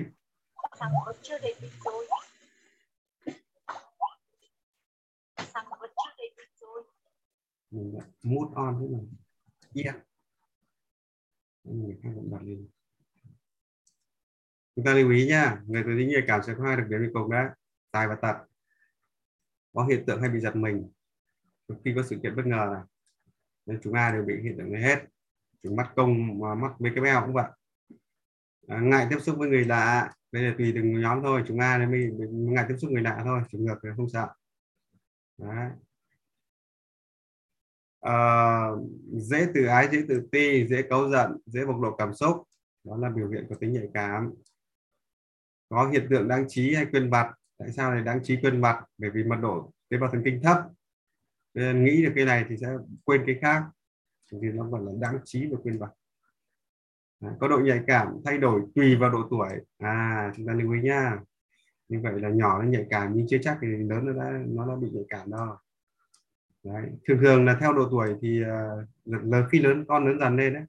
Mình 7.70 7.98
mút 8.22 8.52
on 8.54 8.78
thế 8.80 8.86
này 8.88 9.06
yeah. 9.84 9.96
Mình 11.64 12.00
hai 12.02 12.12
vẫn 12.12 12.30
bật 12.30 12.38
lên 12.42 12.68
chúng 14.76 14.84
ta 14.84 14.94
lưu 14.94 15.10
ý 15.10 15.26
nha 15.26 15.62
người 15.66 15.82
có 15.82 15.90
tính 15.98 16.08
nhạy 16.08 16.22
cảm 16.26 16.40
sẽ 16.46 16.54
có 16.58 16.64
hai 16.64 16.76
đặc 16.76 16.86
điểm 16.88 17.02
đi 17.02 17.08
cùng 17.12 17.30
đấy 17.30 17.46
tài 17.90 18.08
và 18.08 18.14
tật. 18.14 18.36
Có 19.72 19.86
hiện 19.86 20.04
tượng 20.06 20.20
hay 20.20 20.30
bị 20.30 20.40
giật 20.40 20.56
mình 20.56 20.90
khi 21.84 21.92
có 21.96 22.02
sự 22.02 22.18
kiện 22.22 22.36
bất 22.36 22.46
ngờ 22.46 22.70
này. 22.72 22.82
Nên 23.66 23.80
chúng 23.82 23.94
ta 23.94 24.10
đều 24.12 24.24
bị 24.24 24.34
hiện 24.42 24.54
tượng 24.58 24.72
này 24.72 24.82
hết. 24.82 25.04
Chúng 25.62 25.76
mắt 25.76 25.92
công 25.96 26.38
mà 26.38 26.54
mắt 26.54 26.72
VKL 26.78 27.24
cũng 27.24 27.32
vậy. 27.32 27.50
À, 28.68 28.80
ngại 28.80 29.06
tiếp 29.10 29.18
xúc 29.20 29.36
với 29.38 29.48
người 29.48 29.64
lạ. 29.64 30.12
Đây 30.32 30.42
là 30.42 30.54
tùy 30.58 30.72
từng 30.74 31.00
nhóm 31.00 31.22
thôi. 31.22 31.42
Chúng 31.46 31.58
ta 31.58 31.78
nên 31.78 31.90
mình 31.90 32.54
ngại 32.54 32.64
tiếp 32.68 32.74
xúc 32.78 32.90
người 32.90 33.02
lạ 33.02 33.22
thôi. 33.24 33.40
Chúng 33.48 33.64
ngược 33.64 33.78
thì 33.82 33.88
không 33.96 34.08
sợ. 34.08 34.28
Đấy. 35.38 35.70
À, 38.00 38.14
dễ 39.12 39.46
tự 39.54 39.64
ái 39.64 39.88
dễ 39.92 40.02
tự 40.08 40.28
ti 40.32 40.66
dễ 40.66 40.82
cấu 40.90 41.10
giận 41.10 41.38
dễ 41.46 41.66
bộc 41.66 41.80
lộ 41.80 41.96
cảm 41.96 42.14
xúc. 42.14 42.42
Đó 42.84 42.96
là 42.96 43.10
biểu 43.10 43.28
hiện 43.28 43.46
của 43.48 43.54
tính 43.54 43.72
nhạy 43.72 43.88
cảm. 43.94 44.34
Có 45.68 45.90
hiện 45.90 46.06
tượng 46.10 46.28
đáng 46.28 46.44
trí 46.48 46.74
hay 46.74 46.86
quên 46.92 47.10
mặt 47.10 47.32
tại 47.58 47.72
sao 47.72 47.92
lại 47.92 48.02
đáng 48.02 48.20
trí 48.22 48.38
quên 48.42 48.60
mặt 48.60 48.84
bởi 48.98 49.10
vì 49.10 49.24
mật 49.24 49.36
độ 49.42 49.72
tế 49.88 49.98
bào 49.98 50.10
thần 50.10 50.22
kinh 50.24 50.40
thấp 50.42 50.58
nên 51.54 51.84
nghĩ 51.84 52.04
được 52.04 52.12
cái 52.16 52.24
này 52.24 52.44
thì 52.48 52.56
sẽ 52.56 52.68
quên 53.04 53.22
cái 53.26 53.38
khác 53.40 53.62
thì 54.32 54.38
nó 54.40 54.64
gọi 54.64 54.82
là 54.84 54.92
đáng 55.00 55.18
trí 55.24 55.46
và 55.46 55.58
quên 55.62 55.78
vặt. 55.78 55.90
Có 57.40 57.48
độ 57.48 57.58
nhạy 57.58 57.80
cảm 57.86 58.08
thay 58.24 58.38
đổi 58.38 58.62
tùy 58.74 58.96
vào 58.96 59.10
độ 59.10 59.26
tuổi. 59.30 59.48
À 59.78 60.32
chúng 60.36 60.46
ta 60.46 60.52
lưu 60.52 60.72
ý 60.72 60.80
nha 60.80 61.18
như 61.88 62.00
vậy 62.02 62.20
là 62.20 62.28
nhỏ 62.28 62.62
nó 62.62 62.68
nhạy 62.68 62.86
cảm 62.90 63.12
nhưng 63.14 63.26
chưa 63.28 63.38
chắc 63.42 63.58
thì 63.62 63.68
lớn 63.68 64.06
nó 64.06 64.12
đã 64.12 64.38
nó 64.46 64.66
đã 64.66 64.74
bị 64.76 64.88
nhạy 64.92 65.04
cảm 65.08 65.30
đâu 65.30 65.56
đấy. 66.64 66.82
thường 67.08 67.18
thường 67.20 67.44
là 67.44 67.56
theo 67.60 67.72
độ 67.72 67.88
tuổi 67.90 68.14
thì 68.22 68.42
à, 68.42 68.70
uh, 69.10 69.24
lớn 69.24 69.44
khi 69.52 69.58
lớn 69.58 69.84
con 69.88 70.06
lớn 70.06 70.18
dần 70.20 70.36
lên 70.36 70.54
đấy 70.54 70.62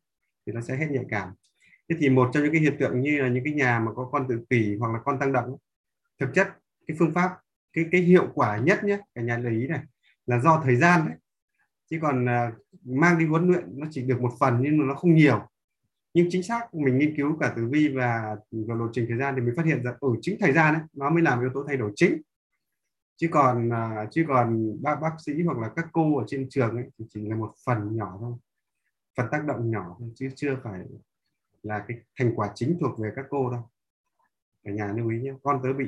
thì 0.45 0.53
nó 0.53 0.61
sẽ 0.61 0.75
hết 0.75 0.87
nhạy 0.91 1.05
cảm. 1.09 1.33
Thế 1.89 1.95
thì 1.99 2.09
một 2.09 2.29
trong 2.33 2.43
những 2.43 2.51
cái 2.51 2.61
hiện 2.61 2.75
tượng 2.79 3.01
như 3.01 3.21
là 3.21 3.27
những 3.27 3.43
cái 3.43 3.53
nhà 3.53 3.79
mà 3.79 3.91
có 3.95 4.09
con 4.11 4.27
tự 4.29 4.45
kỷ 4.49 4.75
hoặc 4.79 4.93
là 4.93 4.99
con 5.05 5.19
tăng 5.19 5.33
động 5.33 5.57
thực 6.19 6.29
chất 6.33 6.47
cái 6.87 6.97
phương 6.99 7.13
pháp 7.13 7.31
cái 7.73 7.85
cái 7.91 8.01
hiệu 8.01 8.27
quả 8.33 8.57
nhất 8.57 8.83
nhé 8.83 8.99
cả 9.15 9.21
nhà 9.21 9.37
lưu 9.37 9.51
ý 9.51 9.67
này 9.67 9.79
là 10.25 10.39
do 10.39 10.61
thời 10.63 10.75
gian 10.75 11.07
đấy. 11.07 11.17
Chứ 11.89 11.99
còn 12.01 12.29
à, 12.29 12.51
mang 12.85 13.19
đi 13.19 13.25
huấn 13.25 13.47
luyện 13.47 13.79
nó 13.79 13.87
chỉ 13.91 14.01
được 14.01 14.21
một 14.21 14.31
phần 14.39 14.57
nhưng 14.61 14.77
mà 14.77 14.85
nó 14.85 14.95
không 14.95 15.15
nhiều. 15.15 15.47
Nhưng 16.13 16.27
chính 16.29 16.43
xác 16.43 16.73
mình 16.73 16.97
nghiên 16.97 17.15
cứu 17.17 17.37
cả 17.39 17.53
tử 17.55 17.67
vi 17.71 17.87
và 17.95 18.35
và 18.51 18.75
lộ 18.75 18.87
trình 18.93 19.05
thời 19.09 19.17
gian 19.17 19.35
thì 19.35 19.41
mình 19.41 19.53
phát 19.57 19.65
hiện 19.65 19.83
ra 19.83 19.91
ở 19.91 19.97
ừ, 19.99 20.15
chính 20.21 20.37
thời 20.39 20.53
gian 20.53 20.73
ấy, 20.73 20.83
nó 20.93 21.09
mới 21.09 21.23
làm 21.23 21.39
yếu 21.39 21.49
tố 21.53 21.63
thay 21.67 21.77
đổi 21.77 21.91
chính. 21.95 22.21
Chứ 23.17 23.27
còn 23.31 23.69
à, 23.73 24.07
chứ 24.11 24.25
còn 24.27 24.77
bác 24.81 24.95
bác 25.01 25.15
sĩ 25.25 25.43
hoặc 25.45 25.57
là 25.57 25.71
các 25.75 25.87
cô 25.91 26.17
ở 26.17 26.23
trên 26.27 26.47
trường 26.49 26.75
ấy 26.75 26.85
thì 26.99 27.05
chỉ 27.09 27.27
là 27.27 27.35
một 27.35 27.53
phần 27.65 27.95
nhỏ 27.95 28.17
thôi. 28.19 28.33
Phần 29.17 29.27
tác 29.31 29.45
động 29.45 29.71
nhỏ 29.71 29.95
thôi 29.99 30.11
chứ 30.15 30.29
chưa 30.35 30.57
phải 30.63 30.79
là 31.63 31.85
cái 31.87 31.97
thành 32.19 32.35
quả 32.35 32.51
chính 32.55 32.77
thuộc 32.81 32.99
về 32.99 33.11
các 33.15 33.25
cô 33.29 33.51
đâu. 33.51 33.69
Cả 34.63 34.71
nhà 34.71 34.93
lưu 34.93 35.09
ý 35.09 35.19
nhé 35.21 35.33
con 35.43 35.59
tớ 35.63 35.73
bị 35.73 35.87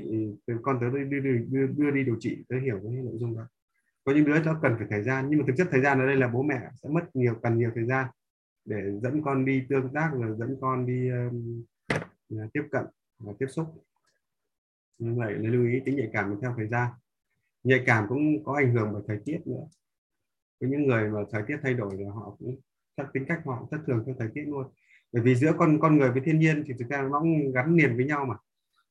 con 0.62 0.78
tớ 0.82 0.90
đưa, 0.90 1.04
đưa, 1.04 1.38
đưa, 1.38 1.68
đưa 1.68 1.92
đi 1.92 2.04
điều 2.04 2.18
trị 2.20 2.44
tớ 2.50 2.56
hiểu 2.60 2.80
cái 2.84 2.92
nội 2.92 3.18
dung 3.18 3.38
đó 3.38 3.48
có 4.06 4.14
những 4.14 4.26
đứa 4.26 4.40
nó 4.40 4.60
cần 4.62 4.76
phải 4.78 4.88
thời 4.90 5.04
gian 5.04 5.28
nhưng 5.30 5.40
mà 5.40 5.46
thực 5.48 5.54
chất 5.58 5.68
thời 5.72 5.82
gian 5.82 6.00
ở 6.00 6.06
đây 6.06 6.16
là 6.16 6.28
bố 6.28 6.44
mẹ 6.44 6.60
sẽ 6.84 6.90
mất 6.90 7.16
nhiều 7.16 7.36
cần 7.44 7.58
nhiều 7.58 7.72
thời 7.76 7.86
gian 7.86 8.08
để 8.66 8.78
dẫn 9.02 9.22
con 9.24 9.46
đi 9.46 9.66
tương 9.70 9.94
tác 9.94 10.12
rồi 10.14 10.36
dẫn 10.40 10.58
con 10.62 10.86
đi 10.86 11.10
um, 11.10 11.64
tiếp 12.54 12.64
cận 12.72 12.86
và 13.20 13.34
tiếp 13.40 13.48
xúc. 13.50 13.68
Như 14.98 15.14
vậy 15.14 15.36
nên 15.40 15.52
lưu 15.52 15.68
ý 15.68 15.80
tính 15.86 15.96
nhạy 15.96 16.10
cảm 16.14 16.36
theo 16.42 16.54
thời 16.58 16.68
gian. 16.68 16.92
Nhạy 17.64 17.84
cảm 17.86 18.06
cũng 18.10 18.44
có 18.44 18.54
ảnh 18.54 18.74
hưởng 18.74 18.90
bởi 18.94 19.02
thời 19.08 19.20
tiết 19.26 19.40
nữa. 19.46 19.64
Với 20.60 20.70
những 20.70 20.88
người 20.88 21.10
mà 21.10 21.20
thời 21.32 21.44
tiết 21.48 21.58
thay 21.64 21.74
đổi 21.74 21.96
thì 21.98 22.04
họ 22.04 22.36
cũng 22.40 22.56
chắc 22.98 23.14
tính 23.14 23.26
cách 23.28 23.42
họ 23.46 23.68
thất 23.72 23.80
thường 23.88 24.04
theo 24.06 24.16
thời 24.20 24.30
tiết 24.34 24.44
luôn. 24.48 24.68
Bởi 25.12 25.24
vì 25.24 25.36
giữa 25.36 25.54
con 25.58 25.80
con 25.80 25.98
người 25.98 26.12
với 26.12 26.22
thiên 26.26 26.40
nhiên 26.40 26.64
thì 26.68 26.74
thực 26.80 26.90
ra 26.90 27.02
nó 27.02 27.20
cũng 27.20 27.52
gắn 27.52 27.76
liền 27.76 27.96
với 27.96 28.06
nhau 28.06 28.26
mà. 28.26 28.36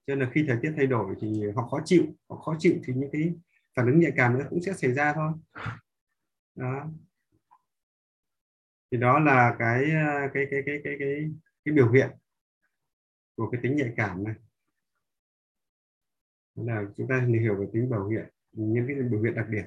Cho 0.07 0.15
nên 0.15 0.19
là 0.19 0.31
khi 0.35 0.45
thời 0.49 0.59
tiết 0.63 0.73
thay 0.77 0.87
đổi 0.87 1.15
thì 1.21 1.43
họ 1.57 1.69
khó 1.69 1.81
chịu 1.85 2.05
họ 2.29 2.37
khó 2.37 2.57
chịu 2.59 2.75
thì 2.85 2.95
những 2.95 3.11
cái 3.13 3.35
phản 3.75 3.87
ứng 3.87 4.01
nhạy 4.01 4.13
cảm 4.17 4.39
nó 4.39 4.45
cũng 4.51 4.63
sẽ 4.63 4.73
xảy 4.73 4.93
ra 4.93 5.13
thôi. 5.13 5.33
Đó. 6.55 6.87
Thì 8.91 8.99
đó 8.99 9.19
là 9.19 9.57
cái 9.59 9.85
cái 10.35 10.47
cái 10.53 10.63
cái 10.67 10.81
cái 10.85 10.97
cái 10.99 11.31
cái 11.65 11.75
biểu 11.75 11.93
hiện 11.93 12.11
của 13.37 13.51
cái 13.51 13.61
tính 13.63 13.77
nhạy 13.77 13.93
cảm 13.97 14.25
này. 14.25 14.35
Đó 16.55 16.75
là 16.75 16.85
chúng 16.97 17.09
ta 17.09 17.27
hiểu 17.41 17.57
về 17.61 17.67
tính 17.73 17.91
biểu 17.91 18.09
hiện 18.09 18.29
những 18.53 18.87
cái 18.87 18.97
biểu 18.97 19.23
hiện 19.23 19.35
đặc 19.35 19.47
biệt. 19.51 19.65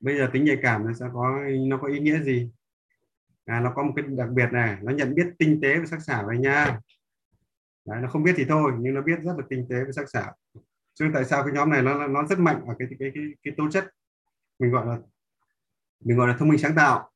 Bây 0.00 0.18
giờ 0.18 0.30
tính 0.32 0.44
nhạy 0.44 0.58
cảm 0.62 0.86
nó 0.86 0.92
sẽ 0.92 1.06
có 1.12 1.40
nó 1.68 1.78
có 1.78 1.88
ý 1.88 1.98
nghĩa 1.98 2.22
gì? 2.22 2.50
À, 3.44 3.60
nó 3.60 3.72
có 3.76 3.82
một 3.82 3.92
cái 3.96 4.04
đặc 4.08 4.28
biệt 4.30 4.48
này 4.52 4.78
nó 4.82 4.92
nhận 4.92 5.14
biết 5.14 5.26
tinh 5.38 5.60
tế 5.62 5.78
và 5.78 5.86
sắc 5.86 6.02
sảo 6.02 6.28
này 6.28 6.38
nha. 6.38 6.80
Đấy, 7.84 8.00
nó 8.02 8.08
không 8.08 8.22
biết 8.22 8.32
thì 8.36 8.44
thôi 8.48 8.72
nhưng 8.78 8.94
nó 8.94 9.02
biết 9.02 9.18
rất 9.22 9.32
là 9.38 9.44
tinh 9.50 9.66
tế 9.70 9.84
và 9.84 9.92
sắc 9.92 10.10
sảo 10.10 10.36
chứ 10.94 11.10
tại 11.14 11.24
sao 11.24 11.44
cái 11.44 11.52
nhóm 11.52 11.70
này 11.70 11.82
nó 11.82 12.06
nó 12.06 12.26
rất 12.26 12.38
mạnh 12.38 12.64
ở 12.66 12.74
cái 12.78 12.88
cái 12.98 13.10
cái 13.14 13.24
cái 13.42 13.54
tố 13.56 13.70
chất 13.70 13.90
mình 14.58 14.70
gọi 14.70 14.86
là 14.86 14.98
mình 16.04 16.16
gọi 16.16 16.28
là 16.28 16.36
thông 16.38 16.48
minh 16.48 16.58
sáng 16.58 16.74
tạo. 16.74 17.10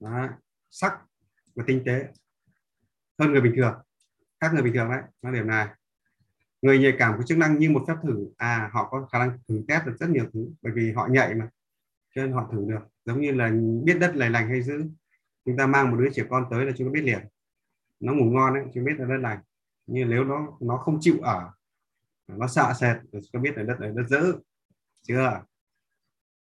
Đó, 0.00 0.28
sắc 0.70 0.98
và 1.54 1.64
tinh 1.66 1.82
tế. 1.86 2.08
Hơn 3.18 3.32
người 3.32 3.40
bình 3.40 3.52
thường. 3.56 3.74
Khác 4.40 4.50
người 4.52 4.62
bình 4.62 4.74
thường 4.74 4.90
đấy 4.90 5.02
nó 5.22 5.30
điểm 5.30 5.46
này. 5.46 5.68
Người 6.62 6.78
nhạy 6.78 6.94
cảm 6.98 7.14
có 7.18 7.22
chức 7.22 7.38
năng 7.38 7.58
như 7.58 7.70
một 7.70 7.84
phép 7.88 7.94
thử 8.02 8.28
à 8.36 8.70
họ 8.72 8.88
có 8.90 9.06
khả 9.12 9.18
năng 9.18 9.38
thử 9.48 9.64
test 9.68 9.86
được 9.86 9.96
rất 10.00 10.10
nhiều 10.10 10.24
thứ 10.32 10.48
bởi 10.62 10.72
vì 10.72 10.92
họ 10.92 11.08
nhạy 11.10 11.34
mà 11.34 11.48
cho 12.14 12.22
nên 12.22 12.32
họ 12.32 12.48
thử 12.52 12.64
được. 12.68 12.80
Giống 13.04 13.20
như 13.20 13.32
là 13.32 13.52
biết 13.84 13.98
đất 14.00 14.16
lành 14.16 14.32
lành 14.32 14.48
hay 14.48 14.62
dữ 14.62 14.84
chúng 15.44 15.56
ta 15.56 15.66
mang 15.66 15.90
một 15.90 15.96
đứa 16.00 16.10
trẻ 16.12 16.24
con 16.30 16.46
tới 16.50 16.66
là 16.66 16.72
chúng 16.76 16.88
ta 16.88 16.92
biết 16.92 17.02
liền. 17.04 17.20
Nó 18.00 18.12
ngủ 18.12 18.24
ngon 18.24 18.54
đấy 18.54 18.64
chúng 18.74 18.84
biết 18.84 18.94
là 18.98 19.04
đất 19.04 19.18
lành. 19.20 19.38
Nhưng 19.86 20.10
nếu 20.10 20.24
nó 20.24 20.58
nó 20.60 20.76
không 20.76 20.98
chịu 21.00 21.20
ở 21.22 21.52
nó 22.28 22.46
sợ 22.46 22.72
sệt 22.80 22.96
thì 23.12 23.18
chúng 23.22 23.30
ta 23.32 23.40
biết 23.40 23.56
là 23.56 23.62
đất 23.62 23.80
này 23.80 23.90
đất 23.94 24.08
dữ 24.08 24.38
chưa? 25.02 25.42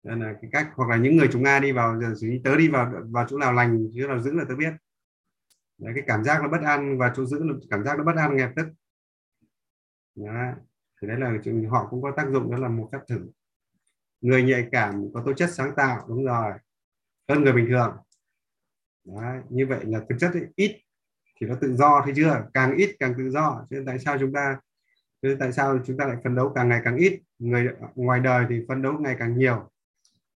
Nên 0.04 0.20
là 0.20 0.34
cái 0.42 0.50
cách 0.54 0.70
hoặc 0.76 0.90
là 0.90 0.98
những 0.98 1.18
người 1.18 1.28
chúng 1.32 1.46
ta 1.46 1.60
đi 1.60 1.72
vào 1.72 2.02
giờ 2.02 2.14
xử 2.22 2.28
tớ 2.44 2.58
đi 2.58 2.68
vào 2.68 2.94
vào 3.10 3.26
chỗ 3.30 3.38
nào 3.38 3.54
lành 3.54 3.90
chứ 3.94 4.06
nào 4.08 4.20
giữ 4.20 4.34
là 4.34 4.46
tớ 4.50 4.56
biết. 4.56 4.74
Đấy, 5.78 5.92
cái 5.96 6.04
cảm 6.08 6.24
giác 6.24 6.42
nó 6.42 6.50
bất 6.50 6.62
an 6.62 6.98
và 6.98 7.14
chỗ 7.16 7.26
giữ 7.26 7.44
là 7.44 7.54
cảm 7.70 7.84
giác 7.84 7.98
nó 7.98 8.04
bất 8.04 8.16
an 8.16 8.38
ngay 8.38 8.50
tức. 8.56 8.68
Đó. 10.16 10.54
thì 11.02 11.08
đấy 11.08 11.20
là 11.20 11.34
họ 11.70 11.88
cũng 11.90 12.02
có 12.02 12.12
tác 12.18 12.30
dụng 12.32 12.52
đó 12.52 12.58
là 12.58 12.70
một 12.70 12.90
phép 12.92 13.00
thử. 13.08 13.30
Người 14.22 14.44
nhạy 14.44 14.68
cảm 14.72 15.06
có 15.14 15.24
tố 15.26 15.34
chất 15.34 15.50
sáng 15.50 15.76
tạo 15.76 16.06
đúng 16.08 16.26
rồi 16.26 16.54
hơn 17.30 17.44
người 17.44 17.54
bình 17.54 17.68
thường. 17.70 17.98
Đấy. 19.06 19.42
như 19.50 19.68
vậy 19.68 19.86
là 19.86 20.00
thực 20.10 20.16
chất 20.20 20.34
ấy, 20.34 20.48
ít 20.56 20.82
thì 21.42 21.48
nó 21.48 21.56
tự 21.62 21.76
do 21.76 22.02
thấy 22.06 22.14
chưa? 22.16 22.48
Càng 22.54 22.76
ít 22.76 22.96
càng 23.00 23.14
tự 23.18 23.30
do 23.30 23.66
nên 23.70 23.86
tại 23.86 24.00
sao 24.00 24.18
chúng 24.20 24.34
ta 24.34 24.60
nên 25.22 25.40
tại 25.40 25.52
sao 25.52 25.80
chúng 25.86 25.98
ta 25.98 26.06
lại 26.06 26.18
phấn 26.24 26.36
đấu 26.36 26.52
càng 26.56 26.70
ngày 26.70 26.82
càng 26.84 26.98
ít 26.98 27.22
người, 27.40 27.70
ngoài 27.96 28.20
đời 28.20 28.46
thì 28.50 28.66
phấn 28.68 28.82
đấu 28.82 28.94
ngày 29.00 29.16
càng 29.20 29.38
nhiều 29.38 29.70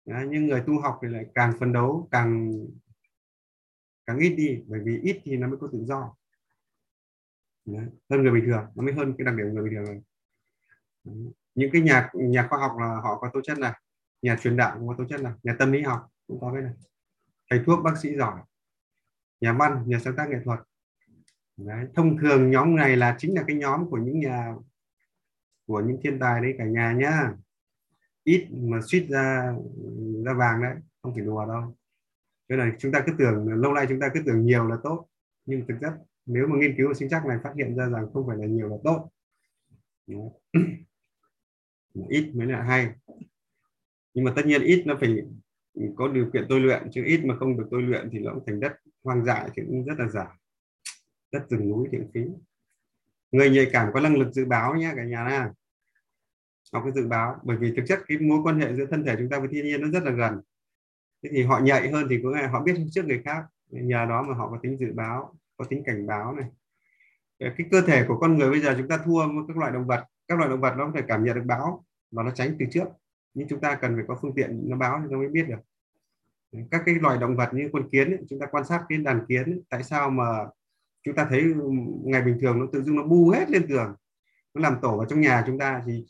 đấy. 0.06 0.26
nhưng 0.30 0.46
người 0.46 0.62
tu 0.66 0.80
học 0.80 0.98
thì 1.02 1.08
lại 1.08 1.26
càng 1.34 1.52
phấn 1.60 1.72
đấu 1.72 2.08
càng 2.10 2.52
càng 4.06 4.18
ít 4.18 4.34
đi, 4.34 4.62
bởi 4.66 4.80
vì 4.84 5.00
ít 5.02 5.20
thì 5.24 5.36
nó 5.36 5.48
mới 5.48 5.56
có 5.60 5.68
tự 5.72 5.84
do 5.84 6.14
Đấy. 7.64 7.86
hơn 8.10 8.22
người 8.22 8.32
bình 8.32 8.44
thường, 8.46 8.66
nó 8.74 8.82
mới 8.82 8.94
hơn 8.94 9.14
cái 9.18 9.24
đặc 9.24 9.34
điểm 9.34 9.54
người 9.54 9.64
bình 9.64 9.74
thường 9.74 9.84
này 9.84 10.02
Đấy. 11.04 11.32
những 11.54 11.70
cái 11.72 11.82
nhà 11.82 12.10
nhà 12.14 12.46
khoa 12.50 12.58
học 12.58 12.76
là 12.80 13.00
họ 13.02 13.18
có 13.18 13.30
tố 13.32 13.40
chất 13.40 13.58
này, 13.58 13.72
nhà 14.22 14.36
truyền 14.42 14.56
đạo 14.56 14.76
cũng 14.78 14.88
có 14.88 14.94
tố 14.98 15.04
chất 15.04 15.20
này, 15.20 15.32
nhà 15.42 15.56
tâm 15.58 15.72
lý 15.72 15.82
học 15.82 16.08
cũng 16.26 16.40
có 16.40 16.52
cái 16.52 16.62
này 16.62 16.72
thầy 17.50 17.60
thuốc 17.66 17.82
bác 17.84 17.98
sĩ 17.98 18.16
giỏi, 18.16 18.40
nhà 19.40 19.52
văn, 19.52 19.82
nhà 19.86 19.98
sáng 19.98 20.16
tác 20.16 20.28
nghệ 20.28 20.36
thuật 20.44 20.60
đấy. 21.56 21.86
thông 21.94 22.18
thường 22.18 22.50
nhóm 22.50 22.76
này 22.76 22.96
là 22.96 23.16
chính 23.18 23.34
là 23.34 23.44
cái 23.46 23.56
nhóm 23.56 23.90
của 23.90 23.98
những 23.98 24.20
nhà 24.20 24.54
của 25.66 25.82
những 25.86 26.00
thiên 26.02 26.18
tài 26.18 26.40
đấy 26.40 26.54
cả 26.58 26.64
nhà 26.64 26.92
nhá. 26.92 27.32
Ít 28.24 28.48
mà 28.50 28.80
suýt 28.86 29.06
ra 29.10 29.54
ra 30.24 30.34
vàng 30.34 30.62
đấy, 30.62 30.74
không 31.02 31.14
phải 31.14 31.24
đùa 31.24 31.46
đâu. 31.46 31.76
Cho 32.48 32.56
này 32.56 32.72
chúng 32.78 32.92
ta 32.92 33.02
cứ 33.06 33.12
tưởng, 33.18 33.48
lâu 33.48 33.72
nay 33.72 33.86
chúng 33.88 34.00
ta 34.00 34.08
cứ 34.14 34.20
tưởng 34.26 34.44
nhiều 34.44 34.66
là 34.66 34.76
tốt. 34.82 35.08
Nhưng 35.46 35.66
thực 35.68 35.74
chất, 35.80 35.92
nếu 36.26 36.46
mà 36.46 36.58
nghiên 36.58 36.74
cứu 36.76 36.94
sinh 36.94 37.08
chắc 37.08 37.26
này, 37.26 37.38
phát 37.42 37.52
hiện 37.56 37.76
ra 37.76 37.88
rằng 37.88 38.06
không 38.12 38.26
phải 38.26 38.36
là 38.36 38.46
nhiều 38.46 38.68
là 38.68 38.76
tốt. 38.84 39.10
Ít 42.08 42.32
mới 42.34 42.46
là 42.46 42.62
hay. 42.62 42.90
Nhưng 44.14 44.24
mà 44.24 44.32
tất 44.36 44.46
nhiên 44.46 44.62
ít 44.62 44.82
nó 44.86 44.96
phải 45.00 45.16
có 45.96 46.08
điều 46.08 46.30
kiện 46.32 46.46
tôi 46.48 46.60
luyện, 46.60 46.88
chứ 46.90 47.04
ít 47.04 47.24
mà 47.24 47.36
không 47.36 47.56
được 47.56 47.68
tôi 47.70 47.82
luyện 47.82 48.08
thì 48.12 48.18
nó 48.18 48.34
cũng 48.34 48.44
thành 48.46 48.60
đất 48.60 48.72
hoang 49.04 49.24
dại, 49.24 49.50
thì 49.54 49.62
cũng 49.66 49.84
rất 49.84 49.94
là 49.98 50.08
giả. 50.08 50.38
Đất 51.32 51.46
rừng 51.50 51.68
núi 51.68 51.88
thì 51.92 51.98
phí 52.14 52.20
người 53.32 53.50
nhạy 53.50 53.66
cảm 53.72 53.88
có 53.94 54.00
năng 54.00 54.16
lực 54.16 54.32
dự 54.32 54.44
báo 54.44 54.74
nhé 54.74 54.92
cả 54.96 55.04
nhà 55.04 55.24
nha 55.24 55.50
học 56.72 56.82
cái 56.84 56.92
dự 56.92 57.08
báo 57.08 57.36
bởi 57.42 57.56
vì 57.56 57.72
thực 57.76 57.82
chất 57.86 58.00
cái 58.08 58.18
mối 58.18 58.40
quan 58.44 58.60
hệ 58.60 58.74
giữa 58.74 58.86
thân 58.86 59.04
thể 59.04 59.16
chúng 59.18 59.28
ta 59.28 59.38
với 59.38 59.48
thiên 59.48 59.64
nhiên 59.64 59.80
nó 59.80 59.88
rất 59.88 60.02
là 60.02 60.10
gần. 60.10 60.40
Thế 61.22 61.30
thì 61.32 61.42
họ 61.42 61.58
nhạy 61.58 61.90
hơn 61.90 62.06
thì 62.10 62.20
có 62.22 62.48
họ 62.50 62.62
biết 62.62 62.74
trước 62.90 63.04
người 63.04 63.22
khác. 63.24 63.44
Nhờ 63.70 64.06
đó 64.06 64.22
mà 64.22 64.34
họ 64.34 64.50
có 64.50 64.58
tính 64.62 64.76
dự 64.80 64.92
báo 64.94 65.34
có 65.56 65.64
tính 65.64 65.82
cảnh 65.86 66.06
báo 66.06 66.34
này. 66.34 66.46
Cái 67.38 67.66
cơ 67.70 67.80
thể 67.80 68.04
của 68.08 68.18
con 68.18 68.38
người 68.38 68.50
bây 68.50 68.60
giờ 68.60 68.74
chúng 68.78 68.88
ta 68.88 68.98
thua 69.04 69.26
với 69.26 69.44
các 69.48 69.56
loại 69.56 69.72
động 69.72 69.86
vật 69.86 70.04
các 70.28 70.38
loại 70.38 70.50
động 70.50 70.60
vật 70.60 70.74
nó 70.76 70.86
có 70.86 70.92
thể 70.94 71.02
cảm 71.08 71.24
nhận 71.24 71.34
được 71.34 71.44
báo 71.46 71.84
và 72.10 72.22
nó 72.22 72.30
tránh 72.30 72.56
từ 72.58 72.66
trước. 72.70 72.84
Nhưng 73.34 73.48
chúng 73.48 73.60
ta 73.60 73.74
cần 73.74 73.94
phải 73.96 74.04
có 74.08 74.18
phương 74.22 74.34
tiện 74.34 74.62
nó 74.64 74.76
báo 74.76 75.00
thì 75.02 75.06
nó 75.10 75.18
mới 75.18 75.28
biết 75.28 75.46
được. 75.48 75.58
Các 76.70 76.82
cái 76.86 76.94
loài 76.94 77.18
động 77.18 77.36
vật 77.36 77.54
như 77.54 77.70
con 77.72 77.88
kiến 77.88 78.10
ấy, 78.10 78.18
chúng 78.28 78.38
ta 78.38 78.46
quan 78.46 78.64
sát 78.64 78.84
cái 78.88 78.98
đàn 78.98 79.26
kiến 79.26 79.44
ấy, 79.44 79.62
tại 79.68 79.82
sao 79.82 80.10
mà 80.10 80.24
chúng 81.02 81.14
ta 81.14 81.26
thấy 81.30 81.44
ngày 82.04 82.22
bình 82.22 82.38
thường 82.40 82.58
nó 82.60 82.66
tự 82.72 82.82
dưng 82.82 82.96
nó 82.96 83.02
bu 83.02 83.30
hết 83.30 83.50
lên 83.50 83.66
tường, 83.68 83.94
nó 84.54 84.62
làm 84.62 84.76
tổ 84.82 84.96
vào 84.96 85.06
trong 85.06 85.20
nhà 85.20 85.44
chúng 85.46 85.58
ta 85.58 85.82
thì 85.86 86.04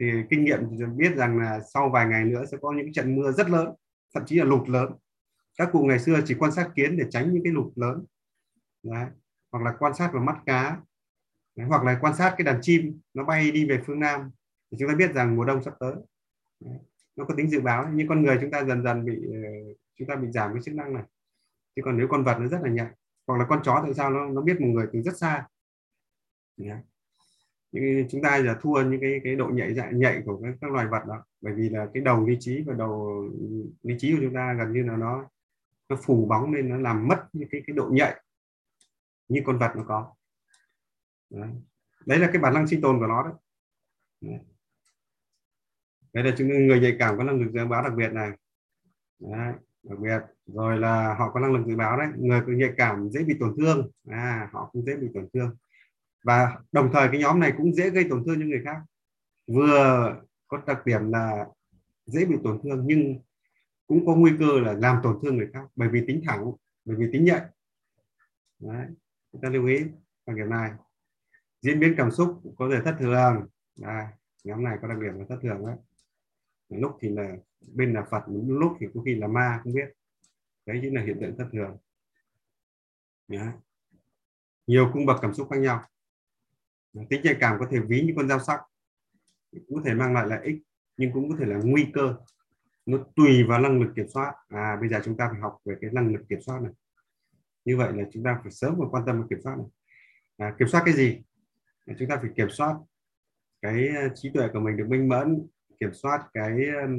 thì 0.00 0.12
kinh 0.30 0.44
nghiệm 0.44 0.60
thì 0.70 0.84
biết 0.96 1.16
rằng 1.16 1.38
là 1.38 1.60
sau 1.74 1.90
vài 1.90 2.06
ngày 2.06 2.24
nữa 2.24 2.44
sẽ 2.50 2.56
có 2.60 2.72
những 2.72 2.92
trận 2.92 3.16
mưa 3.16 3.32
rất 3.32 3.50
lớn, 3.50 3.74
thậm 4.14 4.22
chí 4.26 4.36
là 4.36 4.44
lụt 4.44 4.68
lớn 4.68 4.92
các 5.58 5.68
cụ 5.72 5.84
ngày 5.84 5.98
xưa 5.98 6.20
chỉ 6.24 6.34
quan 6.34 6.52
sát 6.52 6.70
kiến 6.74 6.96
để 6.96 7.04
tránh 7.10 7.32
những 7.32 7.42
cái 7.44 7.52
lụt 7.52 7.72
lớn 7.76 8.04
Đấy. 8.82 9.06
hoặc 9.52 9.64
là 9.64 9.72
quan 9.78 9.94
sát 9.94 10.10
vào 10.12 10.22
mắt 10.22 10.36
cá 10.46 10.80
Đấy. 11.56 11.66
hoặc 11.66 11.84
là 11.84 11.98
quan 12.00 12.16
sát 12.16 12.34
cái 12.38 12.44
đàn 12.44 12.58
chim 12.62 13.00
nó 13.14 13.24
bay 13.24 13.50
đi 13.50 13.64
về 13.64 13.80
phương 13.86 14.00
nam 14.00 14.30
thì 14.70 14.76
chúng 14.80 14.88
ta 14.88 14.94
biết 14.94 15.14
rằng 15.14 15.36
mùa 15.36 15.44
đông 15.44 15.62
sắp 15.62 15.74
tới 15.80 15.94
Đấy. 16.60 16.78
nó 17.16 17.24
có 17.24 17.34
tính 17.36 17.50
dự 17.50 17.60
báo 17.60 17.90
nhưng 17.94 18.08
con 18.08 18.22
người 18.22 18.38
chúng 18.40 18.50
ta 18.50 18.64
dần 18.64 18.82
dần 18.84 19.04
bị 19.04 19.16
ờ, 19.32 19.50
chúng 19.98 20.08
ta 20.08 20.16
bị 20.16 20.30
giảm 20.30 20.52
cái 20.52 20.62
chức 20.62 20.74
năng 20.74 20.94
này 20.94 21.04
chứ 21.76 21.82
còn 21.84 21.98
nếu 21.98 22.08
con 22.08 22.24
vật 22.24 22.38
nó 22.40 22.46
rất 22.46 22.58
là 22.62 22.70
nhạy 22.70 22.90
hoặc 23.26 23.38
là 23.38 23.46
con 23.48 23.60
chó 23.64 23.80
tại 23.84 23.94
sao 23.94 24.10
nó 24.10 24.26
nó 24.26 24.40
biết 24.40 24.60
một 24.60 24.66
người 24.66 24.86
từ 24.92 25.02
rất 25.02 25.16
xa. 25.16 25.46
Đấy. 26.56 26.78
Chúng 28.10 28.22
ta 28.22 28.42
giờ 28.42 28.56
thua 28.60 28.82
những 28.82 29.00
cái 29.00 29.20
cái 29.24 29.36
độ 29.36 29.48
nhạy 29.48 29.74
dạ, 29.74 29.90
nhạy 29.92 30.22
của 30.24 30.40
các, 30.42 30.54
các 30.60 30.70
loài 30.70 30.86
vật 30.86 31.02
đó. 31.08 31.24
Bởi 31.40 31.54
vì 31.54 31.68
là 31.68 31.88
cái 31.94 32.02
đầu 32.02 32.26
lý 32.26 32.36
trí 32.40 32.62
và 32.62 32.74
đầu 32.74 33.24
lý 33.82 33.94
trí 33.98 34.12
của 34.12 34.18
chúng 34.22 34.34
ta 34.34 34.54
gần 34.58 34.72
như 34.72 34.82
là 34.82 34.96
nó 34.96 35.28
nó 35.88 35.96
phủ 36.02 36.26
bóng 36.26 36.52
nên 36.52 36.68
nó 36.68 36.78
làm 36.78 37.08
mất 37.08 37.28
những 37.32 37.48
cái 37.52 37.62
cái 37.66 37.76
độ 37.76 37.88
nhạy 37.92 38.20
như 39.28 39.42
con 39.46 39.58
vật 39.58 39.72
nó 39.76 39.84
có. 39.88 40.14
Đấy, 41.30 41.48
đấy 42.06 42.18
là 42.18 42.30
cái 42.32 42.42
bản 42.42 42.54
năng 42.54 42.66
sinh 42.66 42.80
tồn 42.80 42.98
của 42.98 43.06
nó 43.06 43.22
đấy, 43.22 43.32
đấy. 44.20 44.40
đấy 46.12 46.24
là 46.24 46.34
chúng 46.38 46.48
người 46.48 46.80
nhạy 46.80 46.96
cảm 46.98 47.18
có 47.18 47.24
năng 47.24 47.40
lực 47.40 47.50
dự 47.54 47.66
báo 47.66 47.82
đặc 47.82 47.92
biệt 47.96 48.12
này. 48.12 48.30
Đấy, 49.18 49.54
đặc 49.82 49.98
biệt. 49.98 50.20
Rồi 50.46 50.78
là 50.78 51.14
họ 51.14 51.30
có 51.30 51.40
năng 51.40 51.52
lực 51.52 51.66
dự 51.66 51.76
báo 51.76 51.96
đấy. 51.96 52.08
Người 52.16 52.42
nhạy 52.46 52.70
cảm 52.76 53.10
dễ 53.10 53.24
bị 53.24 53.36
tổn 53.40 53.54
thương. 53.58 53.90
À 54.08 54.48
họ 54.52 54.70
cũng 54.72 54.84
dễ 54.84 54.96
bị 54.96 55.08
tổn 55.14 55.28
thương. 55.34 55.56
Và 56.24 56.58
đồng 56.72 56.90
thời 56.92 57.08
cái 57.08 57.20
nhóm 57.20 57.40
này 57.40 57.52
cũng 57.56 57.74
dễ 57.74 57.90
gây 57.90 58.06
tổn 58.10 58.24
thương 58.26 58.40
cho 58.40 58.46
người 58.46 58.62
khác. 58.64 58.76
Vừa 59.46 60.16
có 60.48 60.62
đặc 60.66 60.86
điểm 60.86 61.10
là 61.10 61.46
dễ 62.06 62.24
bị 62.24 62.36
tổn 62.44 62.60
thương 62.62 62.82
nhưng 62.86 63.20
cũng 63.86 64.06
có 64.06 64.14
nguy 64.14 64.32
cơ 64.38 64.60
là 64.60 64.72
làm 64.72 65.00
tổn 65.02 65.18
thương 65.22 65.36
người 65.36 65.48
khác 65.52 65.64
bởi 65.76 65.88
vì 65.88 66.04
tính 66.06 66.22
thẳng 66.26 66.52
bởi 66.84 66.96
vì 66.96 67.06
tính 67.12 67.24
nhạy. 67.24 67.40
Đấy. 68.58 68.86
chúng 69.32 69.40
ta 69.40 69.48
lưu 69.48 69.66
ý 69.66 69.78
đặc 70.26 70.36
điểm 70.36 70.50
này. 70.50 70.70
Diễn 71.60 71.80
biến 71.80 71.94
cảm 71.96 72.10
xúc 72.10 72.42
có 72.58 72.68
thể 72.72 72.80
thất 72.84 72.96
thường. 72.98 73.46
À, 73.82 74.08
nhóm 74.44 74.64
này 74.64 74.78
có 74.82 74.88
đặc 74.88 74.98
điểm 74.98 75.18
là 75.18 75.24
thất 75.28 75.38
thường 75.42 75.66
đấy 75.66 75.76
lúc 76.80 76.98
thì 77.00 77.08
là 77.08 77.36
bên 77.74 77.92
là 77.92 78.04
Phật 78.10 78.22
lúc 78.46 78.76
thì 78.80 78.86
có 78.94 79.02
khi 79.02 79.14
là 79.14 79.26
ma 79.26 79.60
không 79.64 79.72
biết. 79.74 79.88
Đấy 80.66 80.78
chính 80.82 80.94
là 80.94 81.02
hiện 81.02 81.18
tượng 81.20 81.36
thất 81.38 81.48
thường. 81.52 81.76
Đấy. 83.28 83.48
nhiều 84.66 84.90
cung 84.92 85.06
bậc 85.06 85.18
cảm 85.22 85.34
xúc 85.34 85.48
khác 85.50 85.60
nhau. 85.60 85.82
Tính 86.92 87.22
nhạy 87.24 87.36
cảm 87.40 87.56
có 87.60 87.66
thể 87.70 87.80
ví 87.80 88.02
như 88.02 88.12
con 88.16 88.28
dao 88.28 88.40
sắc 88.40 88.60
có 89.52 89.82
thể 89.84 89.94
mang 89.94 90.14
lại 90.14 90.26
lợi 90.26 90.44
ích 90.44 90.62
nhưng 90.96 91.12
cũng 91.12 91.30
có 91.30 91.36
thể 91.38 91.46
là 91.46 91.60
nguy 91.64 91.86
cơ. 91.92 92.16
Nó 92.86 92.98
tùy 93.16 93.44
vào 93.48 93.60
năng 93.60 93.80
lực 93.80 93.92
kiểm 93.96 94.08
soát. 94.08 94.34
À 94.48 94.76
bây 94.80 94.88
giờ 94.88 95.00
chúng 95.04 95.16
ta 95.16 95.28
phải 95.32 95.40
học 95.40 95.58
về 95.64 95.76
cái 95.80 95.90
năng 95.92 96.12
lực 96.12 96.22
kiểm 96.28 96.40
soát 96.40 96.62
này. 96.62 96.72
Như 97.64 97.76
vậy 97.76 97.92
là 97.92 98.04
chúng 98.12 98.24
ta 98.24 98.40
phải 98.42 98.52
sớm 98.52 98.74
và 98.78 98.86
quan 98.90 99.06
tâm 99.06 99.16
đến 99.16 99.26
kiểm 99.28 99.40
soát 99.44 99.56
này. 99.56 99.66
À, 100.36 100.54
kiểm 100.58 100.68
soát 100.68 100.82
cái 100.84 100.94
gì? 100.94 101.22
Chúng 101.98 102.08
ta 102.08 102.16
phải 102.16 102.30
kiểm 102.36 102.50
soát 102.50 102.76
cái 103.62 103.88
à, 103.88 104.08
trí 104.14 104.30
tuệ 104.34 104.48
của 104.52 104.60
mình 104.60 104.76
được 104.76 104.86
minh 104.88 105.08
mẫn 105.08 105.46
kiểm 105.82 105.92
soát 105.92 106.28
cái 106.34 106.52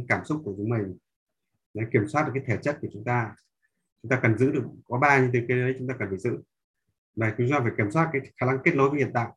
cảm 0.07 0.25
xúc 0.25 0.41
của 0.45 0.53
chúng 0.57 0.69
mình. 0.69 0.97
Để 1.73 1.83
kiểm 1.93 2.07
soát 2.07 2.23
được 2.23 2.31
cái 2.33 2.43
thể 2.47 2.57
chất 2.61 2.77
của 2.81 2.87
chúng 2.93 3.03
ta. 3.03 3.35
Chúng 4.01 4.09
ta 4.09 4.19
cần 4.21 4.37
giữ 4.37 4.51
được 4.51 4.63
có 4.87 4.97
ba 4.97 5.19
như 5.19 5.29
thế 5.33 5.45
cái 5.47 5.57
đấy 5.57 5.75
chúng 5.79 5.87
ta 5.87 5.95
cần 5.99 6.09
phải 6.09 6.17
giữ. 6.17 6.37
Là 7.15 7.35
chúng 7.37 7.47
ta 7.51 7.59
phải 7.59 7.71
kiểm 7.77 7.91
soát 7.91 8.09
cái 8.13 8.21
khả 8.37 8.45
năng 8.45 8.57
kết 8.63 8.75
nối 8.75 8.89
với 8.89 8.99
hiện 8.99 9.11
tại. 9.13 9.27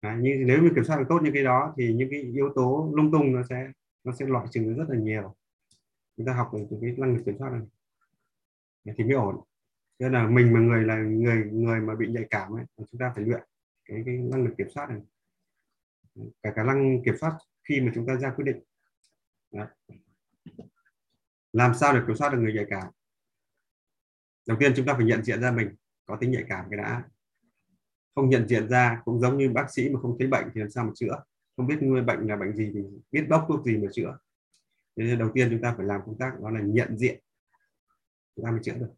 À, 0.00 0.18
nhưng 0.20 0.46
nếu 0.46 0.62
như 0.62 0.70
kiểm 0.74 0.84
soát 0.84 0.96
được 0.96 1.04
tốt 1.08 1.20
những 1.22 1.34
cái 1.34 1.44
đó 1.44 1.74
thì 1.76 1.92
những 1.92 2.10
cái 2.10 2.22
yếu 2.22 2.52
tố 2.54 2.92
lung 2.96 3.12
tung 3.12 3.32
nó 3.32 3.42
sẽ 3.42 3.72
nó 4.04 4.12
sẽ 4.12 4.26
loại 4.26 4.46
trừ 4.50 4.74
rất 4.74 4.84
là 4.88 4.96
nhiều. 4.96 5.36
Chúng 6.16 6.26
ta 6.26 6.32
học 6.32 6.50
được 6.54 6.78
cái 6.80 6.94
năng 6.98 7.14
lực 7.14 7.22
kiểm 7.26 7.38
soát 7.38 7.50
này. 7.50 7.62
Thì 8.98 9.04
mới 9.04 9.14
ổn. 9.14 9.40
Nên 9.98 10.12
là 10.12 10.28
mình 10.28 10.52
mà 10.52 10.60
người 10.60 10.84
là 10.84 10.96
người 10.96 11.44
người 11.52 11.80
mà 11.80 11.94
bị 11.94 12.08
nhạy 12.08 12.24
cảm 12.30 12.56
ấy 12.56 12.64
chúng 12.76 12.98
ta 12.98 13.12
phải 13.14 13.24
luyện 13.24 13.42
cái, 13.84 14.02
cái 14.06 14.16
năng 14.16 14.44
lực 14.44 14.54
kiểm 14.58 14.70
soát 14.70 14.90
này 14.90 15.00
cả 16.42 16.52
khả 16.56 16.64
năng 16.64 17.02
kiểm 17.04 17.14
soát 17.20 17.32
khi 17.68 17.80
mà 17.80 17.92
chúng 17.94 18.06
ta 18.06 18.16
ra 18.16 18.32
quyết 18.36 18.44
định. 18.44 18.62
Đấy. 19.52 19.66
làm 21.52 21.74
sao 21.74 21.94
để 21.94 22.00
kiểm 22.06 22.16
soát 22.16 22.32
được 22.32 22.38
người 22.38 22.52
nhạy 22.52 22.66
cảm? 22.70 22.92
Đầu 24.46 24.56
tiên 24.60 24.72
chúng 24.76 24.86
ta 24.86 24.94
phải 24.94 25.04
nhận 25.04 25.24
diện 25.24 25.40
ra 25.40 25.50
mình 25.50 25.74
có 26.06 26.16
tính 26.20 26.30
nhạy 26.30 26.44
cảm 26.48 26.66
cái 26.70 26.78
đã. 26.78 27.02
Không 28.14 28.30
nhận 28.30 28.48
diện 28.48 28.68
ra 28.68 29.02
cũng 29.04 29.20
giống 29.20 29.38
như 29.38 29.50
bác 29.50 29.66
sĩ 29.70 29.88
mà 29.88 30.00
không 30.00 30.16
thấy 30.18 30.28
bệnh 30.28 30.44
thì 30.54 30.60
làm 30.60 30.70
sao 30.70 30.84
mà 30.84 30.90
chữa? 30.94 31.22
Không 31.56 31.66
biết 31.66 31.82
người 31.82 32.02
bệnh 32.02 32.26
là 32.26 32.36
bệnh 32.36 32.56
gì 32.56 32.70
thì 32.74 32.80
biết 33.12 33.26
bốc 33.28 33.44
thuốc 33.48 33.66
gì 33.66 33.76
mà 33.76 33.88
chữa. 33.92 34.18
Nên 34.96 35.18
đầu 35.18 35.30
tiên 35.34 35.48
chúng 35.50 35.62
ta 35.62 35.74
phải 35.76 35.86
làm 35.86 36.00
công 36.06 36.18
tác 36.18 36.40
đó 36.40 36.50
là 36.50 36.60
nhận 36.60 36.98
diện. 36.98 37.20
Chúng 38.36 38.44
ta 38.44 38.50
mới 38.50 38.60
chữa 38.62 38.74
được. 38.74 38.92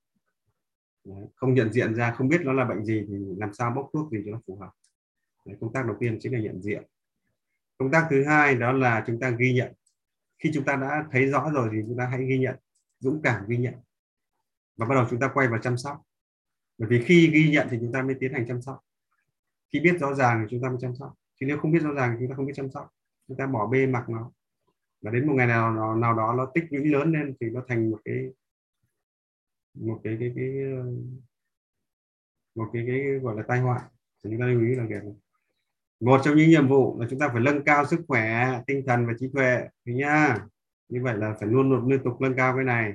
Đấy. 1.04 1.26
không 1.34 1.54
nhận 1.54 1.72
diện 1.72 1.94
ra, 1.94 2.12
không 2.12 2.28
biết 2.28 2.40
nó 2.44 2.52
là 2.52 2.64
bệnh 2.64 2.84
gì 2.84 3.04
thì 3.08 3.14
làm 3.36 3.52
sao 3.54 3.72
bốc 3.76 3.90
thuốc 3.92 4.12
gì 4.12 4.18
cho 4.26 4.32
nó 4.32 4.40
phù 4.46 4.56
hợp. 4.56 4.70
Đấy. 5.46 5.56
công 5.60 5.72
tác 5.72 5.86
đầu 5.86 5.96
tiên 6.00 6.18
chính 6.20 6.32
là 6.32 6.40
nhận 6.40 6.62
diện 6.62 6.82
công 7.78 7.90
tác 7.90 8.06
thứ 8.10 8.24
hai 8.24 8.54
đó 8.54 8.72
là 8.72 9.04
chúng 9.06 9.20
ta 9.20 9.30
ghi 9.30 9.52
nhận. 9.54 9.72
Khi 10.38 10.50
chúng 10.54 10.64
ta 10.64 10.76
đã 10.76 11.06
thấy 11.10 11.26
rõ 11.26 11.50
rồi 11.54 11.68
thì 11.72 11.78
chúng 11.86 11.98
ta 11.98 12.06
hãy 12.06 12.24
ghi 12.28 12.38
nhận 12.38 12.56
dũng 12.98 13.20
cảm 13.22 13.48
ghi 13.48 13.56
nhận. 13.56 13.74
Và 14.76 14.86
bắt 14.86 14.94
đầu 14.94 15.06
chúng 15.10 15.20
ta 15.20 15.30
quay 15.34 15.48
vào 15.48 15.58
chăm 15.58 15.76
sóc. 15.76 16.02
Bởi 16.78 16.88
vì 16.88 17.02
khi 17.04 17.30
ghi 17.32 17.50
nhận 17.50 17.68
thì 17.70 17.78
chúng 17.80 17.92
ta 17.92 18.02
mới 18.02 18.16
tiến 18.20 18.32
hành 18.32 18.46
chăm 18.48 18.62
sóc. 18.62 18.84
Khi 19.72 19.80
biết 19.80 19.96
rõ 20.00 20.14
ràng 20.14 20.40
thì 20.40 20.46
chúng 20.50 20.62
ta 20.62 20.68
mới 20.68 20.78
chăm 20.80 20.94
sóc. 20.94 21.14
Chứ 21.40 21.46
nếu 21.46 21.58
không 21.58 21.72
biết 21.72 21.82
rõ 21.82 21.92
ràng 21.92 22.10
thì 22.10 22.16
chúng 22.20 22.28
ta 22.28 22.36
không 22.36 22.46
biết 22.46 22.52
chăm 22.56 22.70
sóc. 22.70 22.92
Chúng 23.28 23.36
ta 23.36 23.46
bỏ 23.46 23.66
bê 23.66 23.86
mặc 23.86 24.08
nó. 24.08 24.30
Và 25.00 25.10
đến 25.10 25.26
một 25.26 25.34
ngày 25.36 25.46
nào 25.46 25.74
nào, 25.74 25.96
nào 25.96 26.14
đó 26.14 26.34
nó 26.36 26.50
tích 26.54 26.64
lũy 26.70 26.86
lớn 26.86 27.12
lên 27.12 27.34
thì 27.40 27.46
nó 27.50 27.64
thành 27.68 27.90
một 27.90 27.98
cái 28.04 28.32
một 29.74 30.00
cái 30.04 30.16
cái 30.20 30.32
cái 30.36 30.52
một 32.54 32.70
cái 32.72 32.84
cái, 32.86 33.00
cái 33.04 33.18
gọi 33.18 33.36
là 33.36 33.42
tai 33.48 33.60
họa. 33.60 33.88
Thì 34.24 34.30
chúng 34.30 34.40
ta 34.40 34.46
lưu 34.46 34.60
ý 34.60 34.74
là 34.74 34.86
cái 34.90 35.00
một 36.00 36.20
trong 36.24 36.36
những 36.36 36.48
nhiệm 36.48 36.68
vụ 36.68 37.00
là 37.00 37.06
chúng 37.10 37.18
ta 37.18 37.28
phải 37.28 37.40
nâng 37.40 37.64
cao 37.64 37.86
sức 37.86 38.00
khỏe 38.08 38.60
tinh 38.66 38.82
thần 38.86 39.06
và 39.06 39.12
trí 39.18 39.28
tuệ. 39.34 39.60
Thế 39.86 39.92
nhá. 39.92 40.38
Như 40.88 41.02
vậy 41.02 41.16
là 41.16 41.34
phải 41.40 41.48
luôn 41.48 41.70
luôn 41.70 41.88
liên 41.88 42.02
tục 42.04 42.20
nâng 42.20 42.36
cao 42.36 42.54
cái 42.56 42.64
này. 42.64 42.92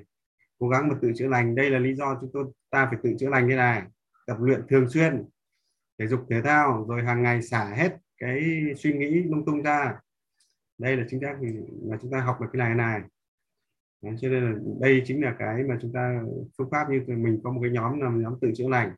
Cố 0.60 0.70
gắng 0.70 0.88
mà 0.88 0.96
tự 1.02 1.12
chữa 1.16 1.28
lành. 1.28 1.56
Đây 1.56 1.70
là 1.70 1.80
lý 1.80 1.96
do 1.96 2.18
chúng 2.22 2.30
tôi 2.34 2.46
ta 2.70 2.86
phải 2.86 3.00
tự 3.04 3.14
chữa 3.20 3.30
lành 3.30 3.50
thế 3.50 3.56
này. 3.56 3.84
Tập 4.28 4.38
luyện 4.40 4.62
thường 4.70 4.90
xuyên 4.90 5.26
thể 6.00 6.08
dục 6.08 6.26
thể 6.30 6.42
thao 6.42 6.86
rồi 6.90 7.04
hàng 7.04 7.24
ngày 7.24 7.42
xả 7.42 7.66
hết 7.66 7.98
cái 8.18 8.42
suy 8.78 8.94
nghĩ 8.94 9.24
lung 9.24 9.46
tung 9.46 9.62
ra. 9.62 9.96
Đây 10.78 10.98
là 10.98 11.04
chính 11.10 11.22
xác 11.22 11.38
mà 11.90 11.98
chúng 12.02 12.12
ta 12.12 12.20
học 12.20 12.42
được 12.42 12.48
cái 12.54 12.58
này 12.58 12.76
này. 12.76 13.02
Đấy, 14.02 14.16
cho 14.22 14.30
nên 14.30 14.44
là 14.44 14.60
đây 14.80 15.02
chính 15.06 15.24
là 15.24 15.36
cái 15.40 15.64
mà 15.64 15.78
chúng 15.82 15.94
ta 15.94 16.22
phương 16.58 16.70
pháp 16.72 16.90
như 16.90 17.04
mình 17.08 17.40
có 17.44 17.52
một 17.52 17.60
cái 17.64 17.72
nhóm 17.72 18.02
là 18.02 18.10
nhóm 18.10 18.40
tự 18.42 18.52
chữa 18.56 18.68
lành. 18.68 18.96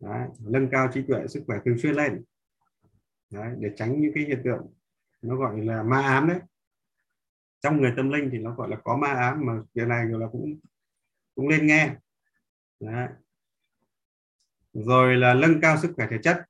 Đấy, 0.00 0.28
nâng 0.40 0.68
cao 0.70 0.88
trí 0.92 1.02
tuệ 1.02 1.26
sức 1.26 1.42
khỏe 1.46 1.58
thường 1.64 1.78
xuyên 1.78 1.94
lên 1.94 2.24
đấy, 3.30 3.54
để 3.58 3.70
tránh 3.76 4.00
những 4.00 4.12
cái 4.14 4.24
hiện 4.24 4.40
tượng 4.44 4.72
nó 5.22 5.36
gọi 5.36 5.64
là 5.64 5.82
ma 5.82 6.02
ám 6.02 6.28
đấy. 6.28 6.40
Trong 7.60 7.80
người 7.80 7.92
tâm 7.96 8.10
linh 8.10 8.28
thì 8.32 8.38
nó 8.38 8.54
gọi 8.54 8.68
là 8.68 8.76
có 8.84 8.96
ma 8.96 9.08
ám 9.08 9.46
mà 9.46 9.52
việc 9.74 9.88
này 9.88 10.06
gọi 10.06 10.20
là 10.20 10.26
cũng 10.32 10.60
cũng 11.34 11.48
nên 11.48 11.66
nghe. 11.66 11.96
Đấy. 12.80 13.08
rồi 14.72 15.16
là 15.16 15.34
nâng 15.34 15.60
cao 15.60 15.76
sức 15.78 15.92
khỏe 15.96 16.06
thể 16.10 16.18
chất. 16.22 16.44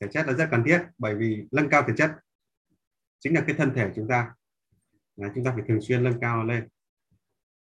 Thể 0.00 0.08
chất 0.10 0.26
là 0.26 0.32
rất 0.32 0.48
cần 0.50 0.62
thiết 0.66 0.82
bởi 0.98 1.14
vì 1.14 1.48
nâng 1.50 1.68
cao 1.68 1.84
thể 1.88 1.94
chất 1.96 2.10
chính 3.18 3.34
là 3.34 3.44
cái 3.46 3.56
thân 3.56 3.72
thể 3.74 3.92
chúng 3.96 4.08
ta. 4.08 4.34
Là 5.16 5.32
chúng 5.34 5.44
ta 5.44 5.52
phải 5.54 5.64
thường 5.68 5.80
xuyên 5.80 6.04
nâng 6.04 6.20
cao 6.20 6.44
lên. 6.44 6.68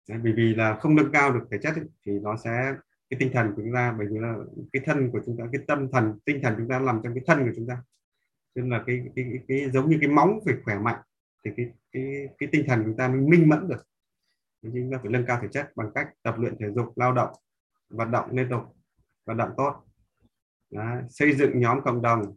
Đấy, 0.08 0.20
bởi 0.24 0.34
vì 0.34 0.56
là 0.56 0.78
không 0.80 0.96
nâng 0.96 1.12
cao 1.12 1.34
được 1.34 1.48
thể 1.52 1.58
chất 1.62 1.76
ấy, 1.76 1.86
thì 2.06 2.12
nó 2.12 2.38
sẽ 2.38 2.74
cái 3.10 3.20
tinh 3.20 3.32
thần 3.34 3.54
của 3.56 3.62
chúng 3.62 3.74
ta 3.74 3.96
bởi 3.98 4.08
vì 4.12 4.20
là 4.20 4.36
cái 4.74 4.82
thân 4.86 5.12
của 5.12 5.22
chúng 5.26 5.38
ta 5.38 5.44
cái 5.52 5.62
tâm 5.68 5.92
thần 5.92 6.20
tinh 6.26 6.40
thần 6.44 6.56
chúng 6.58 6.68
ta 6.68 6.80
nằm 6.80 7.02
trong 7.04 7.14
cái 7.14 7.24
thân 7.28 7.40
của 7.40 7.52
chúng 7.56 7.68
ta 7.68 7.84
nên 8.62 8.70
là 8.70 8.84
cái, 8.88 9.02
cái, 9.16 9.26
cái, 9.32 9.40
cái 9.48 9.72
giống 9.72 9.90
như 9.90 9.98
cái 10.02 10.10
móng 10.10 10.40
phải 10.46 10.54
khỏe 10.64 10.80
mạnh 10.80 11.02
thì 11.46 11.52
cái 11.58 11.72
cái 11.92 12.28
cái 12.38 12.50
tinh 12.52 12.66
thần 12.68 12.84
chúng 12.86 12.98
ta 12.98 13.08
mới 13.08 13.20
minh 13.20 13.50
mẫn 13.50 13.68
được. 13.68 13.88
Chúng 14.62 14.92
ta 14.92 14.98
phải 15.02 15.12
nâng 15.12 15.26
cao 15.26 15.40
thể 15.42 15.48
chất 15.52 15.72
bằng 15.76 15.92
cách 15.96 16.08
tập 16.24 16.36
luyện 16.40 16.58
thể 16.60 16.72
dục 16.76 16.98
lao 16.98 17.14
động 17.14 17.30
vận 17.90 18.12
động 18.12 18.30
liên 18.32 18.50
tục 18.50 18.62
vận 19.26 19.38
động 19.38 19.50
tốt. 19.58 19.86
Đó. 20.72 20.96
xây 21.10 21.36
dựng 21.36 21.60
nhóm 21.60 21.82
cộng 21.82 22.02
đồng. 22.02 22.36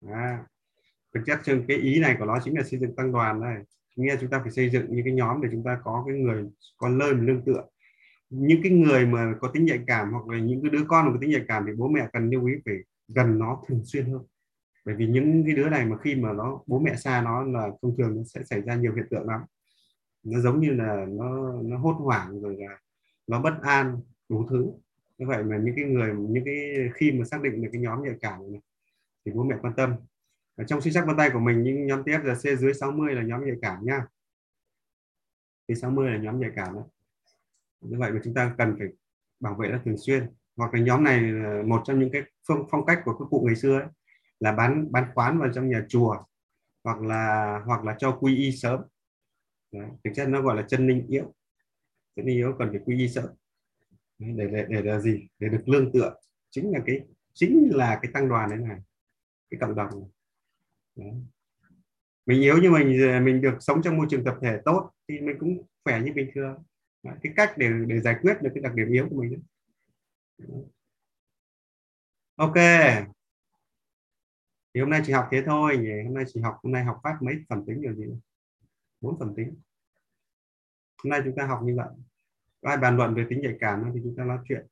Đó. 0.00 0.36
thực 1.14 1.20
chất 1.26 1.40
trên 1.44 1.64
cái 1.68 1.76
ý 1.76 2.00
này 2.00 2.16
của 2.18 2.24
nó 2.24 2.38
chính 2.44 2.56
là 2.56 2.62
xây 2.62 2.80
dựng 2.80 2.96
tăng 2.96 3.12
đoàn 3.12 3.40
này 3.40 3.56
nghĩa 3.96 4.16
chúng 4.20 4.30
ta 4.30 4.40
phải 4.42 4.50
xây 4.50 4.70
dựng 4.70 4.86
những 4.88 5.04
cái 5.04 5.14
nhóm 5.14 5.42
để 5.42 5.48
chúng 5.52 5.64
ta 5.64 5.78
có 5.84 6.04
cái 6.08 6.18
người 6.18 6.44
con 6.76 6.98
lơi 6.98 7.14
mình 7.14 7.26
nương 7.26 7.44
tựa. 7.44 7.64
Những 8.30 8.62
cái 8.62 8.72
người 8.72 9.06
mà 9.06 9.34
có 9.40 9.48
tính 9.48 9.64
nhạy 9.64 9.80
cảm 9.86 10.12
hoặc 10.12 10.28
là 10.28 10.38
những 10.38 10.62
cái 10.62 10.70
đứa 10.70 10.84
con 10.88 11.06
mà 11.06 11.12
có 11.12 11.18
tính 11.20 11.30
nhạy 11.30 11.44
cảm 11.48 11.64
thì 11.66 11.72
bố 11.76 11.88
mẹ 11.88 12.08
cần 12.12 12.30
lưu 12.30 12.46
ý 12.46 12.54
phải 12.64 12.74
gần 13.08 13.38
nó 13.38 13.62
thường 13.68 13.82
xuyên 13.84 14.06
hơn 14.06 14.22
bởi 14.84 14.94
vì 14.94 15.06
những 15.06 15.42
cái 15.46 15.54
đứa 15.54 15.68
này 15.68 15.86
mà 15.86 15.96
khi 15.96 16.14
mà 16.14 16.32
nó 16.32 16.60
bố 16.66 16.78
mẹ 16.78 16.96
xa 16.96 17.22
nó 17.22 17.42
là 17.42 17.70
thông 17.82 17.96
thường 17.96 18.16
nó 18.16 18.22
sẽ 18.24 18.44
xảy 18.44 18.62
ra 18.62 18.74
nhiều 18.74 18.94
hiện 18.94 19.06
tượng 19.10 19.26
lắm. 19.26 19.40
Nó 20.22 20.40
giống 20.40 20.60
như 20.60 20.70
là 20.70 21.06
nó 21.08 21.52
nó 21.62 21.78
hốt 21.78 21.92
hoảng 21.92 22.40
rồi 22.40 22.56
là 22.58 22.78
nó 23.26 23.40
bất 23.40 23.54
an 23.62 24.00
đủ 24.28 24.46
thứ. 24.50 24.66
Như 25.18 25.26
vậy 25.26 25.44
mà 25.44 25.56
những 25.56 25.74
cái 25.76 25.84
người 25.84 26.14
những 26.28 26.44
cái 26.44 26.88
khi 26.94 27.12
mà 27.12 27.24
xác 27.24 27.42
định 27.42 27.62
được 27.62 27.68
cái 27.72 27.80
nhóm 27.80 28.02
nhạy 28.04 28.14
cảm 28.20 28.52
này 28.52 28.60
thì 29.24 29.32
bố 29.34 29.42
mẹ 29.42 29.56
quan 29.62 29.74
tâm. 29.76 29.94
Ở 30.56 30.64
trong 30.64 30.80
suy 30.80 30.92
sắc 30.92 31.06
vân 31.06 31.16
tay 31.16 31.30
của 31.32 31.40
mình 31.40 31.62
những 31.62 31.86
nhóm 31.86 32.02
TFRC 32.02 32.56
dưới 32.56 32.74
60 32.74 33.14
là 33.14 33.22
nhóm 33.22 33.46
nhạy 33.46 33.56
cảm 33.62 33.84
nha. 33.84 34.06
Thì 35.68 35.74
60 35.74 36.10
là 36.10 36.18
nhóm 36.18 36.40
nhạy 36.40 36.50
cảm 36.56 36.74
đấy 36.74 36.84
như 37.80 37.98
vậy 37.98 38.12
mà 38.12 38.20
chúng 38.24 38.34
ta 38.34 38.54
cần 38.58 38.76
phải 38.78 38.88
bảo 39.40 39.54
vệ 39.54 39.68
nó 39.68 39.78
thường 39.84 39.96
xuyên. 39.98 40.26
Hoặc 40.56 40.74
là 40.74 40.80
nhóm 40.80 41.04
này 41.04 41.20
là 41.20 41.62
một 41.66 41.82
trong 41.84 41.98
những 42.00 42.10
cái 42.12 42.22
phong, 42.48 42.66
phong 42.70 42.86
cách 42.86 43.00
của 43.04 43.18
các 43.18 43.24
cụ 43.30 43.44
ngày 43.46 43.56
xưa 43.56 43.78
ấy, 43.78 43.86
là 44.44 44.52
bán 44.52 44.92
bán 44.92 45.10
khoán 45.14 45.38
vào 45.38 45.52
trong 45.54 45.68
nhà 45.68 45.84
chùa 45.88 46.16
hoặc 46.84 47.00
là 47.00 47.62
hoặc 47.66 47.84
là 47.84 47.96
cho 47.98 48.18
quy 48.20 48.36
y 48.36 48.52
sớm. 48.52 48.80
Đấy, 49.72 49.88
thực 50.04 50.10
chất 50.14 50.28
nó 50.28 50.42
gọi 50.42 50.56
là 50.56 50.62
chân 50.68 50.86
linh 50.86 51.06
yếu. 51.08 51.34
Chân 52.16 52.26
linh 52.26 52.36
yếu 52.36 52.54
cần 52.58 52.70
phải 52.70 52.80
quy 52.84 52.98
y 52.98 53.08
sớm. 53.08 53.26
Để, 54.18 54.46
để 54.52 54.66
để 54.68 54.82
là 54.82 55.00
gì? 55.00 55.28
Để 55.38 55.48
được 55.48 55.68
lương 55.68 55.92
tựa 55.92 56.14
chính 56.50 56.72
là 56.72 56.80
cái 56.86 57.00
chính 57.32 57.70
là 57.74 57.98
cái 58.02 58.10
tăng 58.14 58.28
đoàn 58.28 58.50
đấy 58.50 58.58
này 58.58 58.78
cái 59.50 59.58
cộng 59.60 59.74
đồng 59.74 59.90
này. 60.00 60.08
Đấy. 60.96 61.14
mình 62.26 62.42
yếu 62.42 62.58
như 62.58 62.70
mình 62.70 63.24
mình 63.24 63.40
được 63.40 63.56
sống 63.60 63.82
trong 63.82 63.96
môi 63.96 64.06
trường 64.10 64.24
tập 64.24 64.36
thể 64.42 64.60
tốt 64.64 64.90
thì 65.08 65.20
mình 65.20 65.36
cũng 65.40 65.66
khỏe 65.84 66.00
như 66.00 66.12
bình 66.12 66.30
thường. 66.34 66.64
Đấy, 67.02 67.14
cái 67.22 67.32
cách 67.36 67.58
để 67.58 67.70
để 67.86 68.00
giải 68.00 68.16
quyết 68.22 68.42
được 68.42 68.50
cái 68.54 68.62
đặc 68.62 68.74
điểm 68.74 68.92
yếu 68.92 69.08
của 69.10 69.16
mình 69.16 69.30
đấy. 69.30 69.40
ok 72.36 72.56
thì 74.74 74.80
hôm 74.80 74.90
nay 74.90 75.02
chỉ 75.06 75.12
học 75.12 75.28
thế 75.30 75.42
thôi 75.46 75.76
nhỉ. 75.76 76.02
Hôm 76.04 76.14
nay 76.14 76.24
chỉ 76.34 76.40
học, 76.40 76.58
hôm 76.62 76.72
nay 76.72 76.84
học 76.84 77.00
phát 77.02 77.18
mấy 77.20 77.34
phần 77.48 77.64
tính 77.66 77.82
điều 77.82 77.94
gì? 77.94 78.04
Bốn 79.00 79.18
phần 79.18 79.34
tính 79.36 79.54
hôm 81.04 81.10
nay 81.10 81.20
chúng 81.24 81.36
ta 81.36 81.46
học 81.46 81.60
như 81.64 81.74
vậy. 81.76 81.88
Ai 82.62 82.76
bàn 82.76 82.96
luận 82.96 83.14
về 83.14 83.26
tính 83.30 83.40
nhạy 83.40 83.56
cảm 83.60 83.90
thì 83.94 84.00
chúng 84.04 84.14
ta 84.16 84.24
nói 84.24 84.38
chuyện. 84.48 84.66